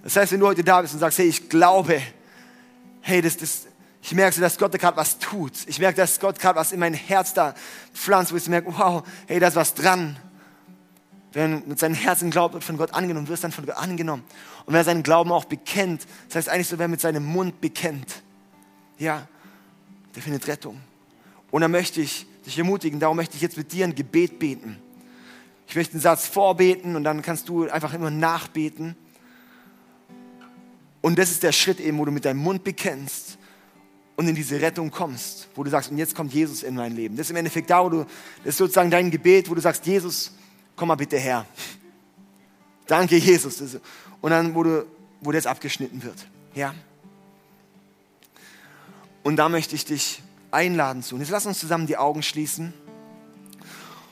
[0.04, 2.02] Das heißt, wenn du heute da bist und sagst, hey, ich glaube,
[3.02, 3.68] hey, das, das,
[4.02, 5.54] ich merke, dass Gott da gerade was tut.
[5.68, 7.54] Ich merke, dass Gott gerade was in mein Herz da
[7.94, 10.18] pflanzt, wo ich merke, wow, hey, da ist was dran.
[11.32, 14.24] Wer mit seinem Herzen glaubt, wird von Gott angenommen, wirst dann von Gott angenommen.
[14.66, 18.24] Und wer seinen Glauben auch bekennt, das heißt eigentlich so, wer mit seinem Mund bekennt,
[18.98, 19.28] ja,
[20.16, 20.80] der findet Rettung.
[21.52, 24.78] Und da möchte ich dich ermutigen, darum möchte ich jetzt mit dir ein Gebet beten.
[25.68, 28.96] Ich möchte einen Satz vorbeten und dann kannst du einfach immer nachbeten.
[31.02, 33.38] Und das ist der Schritt eben, wo du mit deinem Mund bekennst
[34.16, 37.16] und in diese Rettung kommst, wo du sagst, und jetzt kommt Jesus in mein Leben.
[37.16, 38.06] Das ist im Endeffekt da, wo du,
[38.44, 40.34] das ist sozusagen dein Gebet, wo du sagst, Jesus,
[40.80, 41.46] komm mal bitte her.
[42.88, 43.62] Danke, Jesus.
[44.22, 44.86] Und dann, du,
[45.20, 46.26] wo das abgeschnitten wird.
[46.56, 46.74] Ja.
[49.22, 51.16] Und da möchte ich dich einladen zu.
[51.16, 52.74] Und jetzt lass uns zusammen die Augen schließen.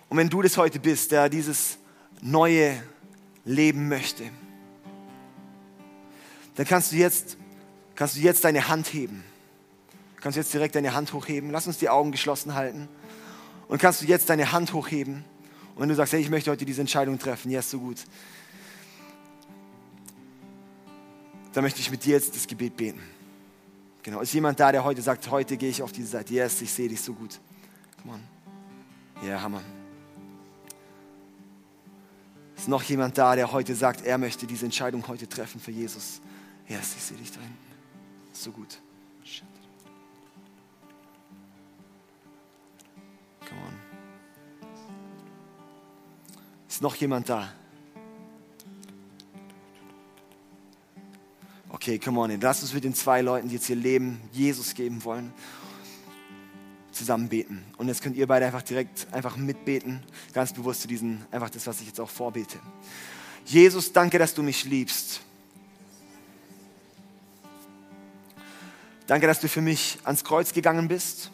[0.09, 1.77] Und wenn du das heute bist, der dieses
[2.21, 2.83] neue
[3.45, 4.25] Leben möchte,
[6.55, 7.37] dann kannst du jetzt,
[7.95, 9.23] kannst du jetzt deine Hand heben.
[10.19, 11.49] Kannst du jetzt direkt deine Hand hochheben.
[11.49, 12.89] Lass uns die Augen geschlossen halten.
[13.69, 15.23] Und kannst du jetzt deine Hand hochheben.
[15.77, 18.03] Und wenn du sagst, hey, ich möchte heute diese Entscheidung treffen, ja, ist so gut.
[21.53, 22.99] Dann möchte ich mit dir jetzt das Gebet beten.
[24.01, 26.33] Genau, ist jemand da, der heute sagt, heute gehe ich auf diese Seite.
[26.33, 27.39] Yes, ich sehe dich so gut.
[28.01, 28.21] Come on.
[29.21, 29.61] Ja, yeah, Hammer.
[32.55, 36.21] Ist noch jemand da, der heute sagt, er möchte diese Entscheidung heute treffen für Jesus?
[36.67, 37.55] Yes, ich sehe dich da hinten.
[38.33, 38.79] So gut.
[46.77, 47.51] Ist noch jemand da?
[51.69, 52.39] Okay, come on.
[52.39, 55.33] Lass uns mit den zwei Leuten, die jetzt ihr Leben Jesus geben wollen,
[56.91, 57.65] zusammen beten.
[57.77, 60.03] Und jetzt könnt ihr beide einfach direkt einfach mitbeten,
[60.33, 62.59] ganz bewusst zu diesen, einfach das, was ich jetzt auch vorbete.
[63.43, 65.21] Jesus, danke, dass du mich liebst.
[69.07, 71.31] Danke, dass du für mich ans Kreuz gegangen bist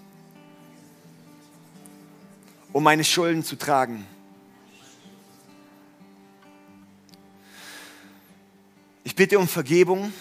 [2.71, 4.07] um meine Schulden zu tragen.
[9.13, 10.11] Ich bitte um Vergebung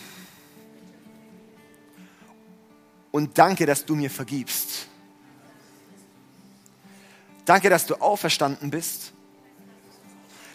[3.10, 4.86] und danke, dass du mir vergibst.
[7.46, 9.14] Danke, dass du auferstanden bist,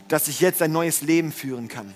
[0.07, 1.95] dass ich jetzt ein neues Leben führen kann.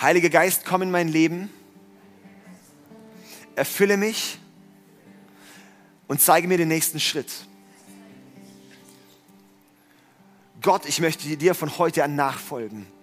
[0.00, 1.50] Heiliger Geist, komm in mein Leben,
[3.56, 4.38] erfülle mich
[6.06, 7.32] und zeige mir den nächsten Schritt.
[10.62, 12.93] Gott, ich möchte dir von heute an nachfolgen.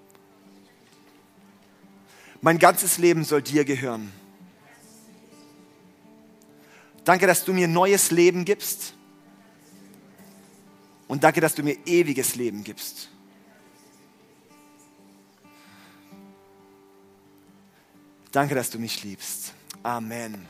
[2.41, 4.11] Mein ganzes Leben soll dir gehören.
[7.03, 8.93] Danke, dass du mir neues Leben gibst.
[11.07, 13.09] Und danke, dass du mir ewiges Leben gibst.
[18.31, 19.53] Danke, dass du mich liebst.
[19.83, 20.47] Amen.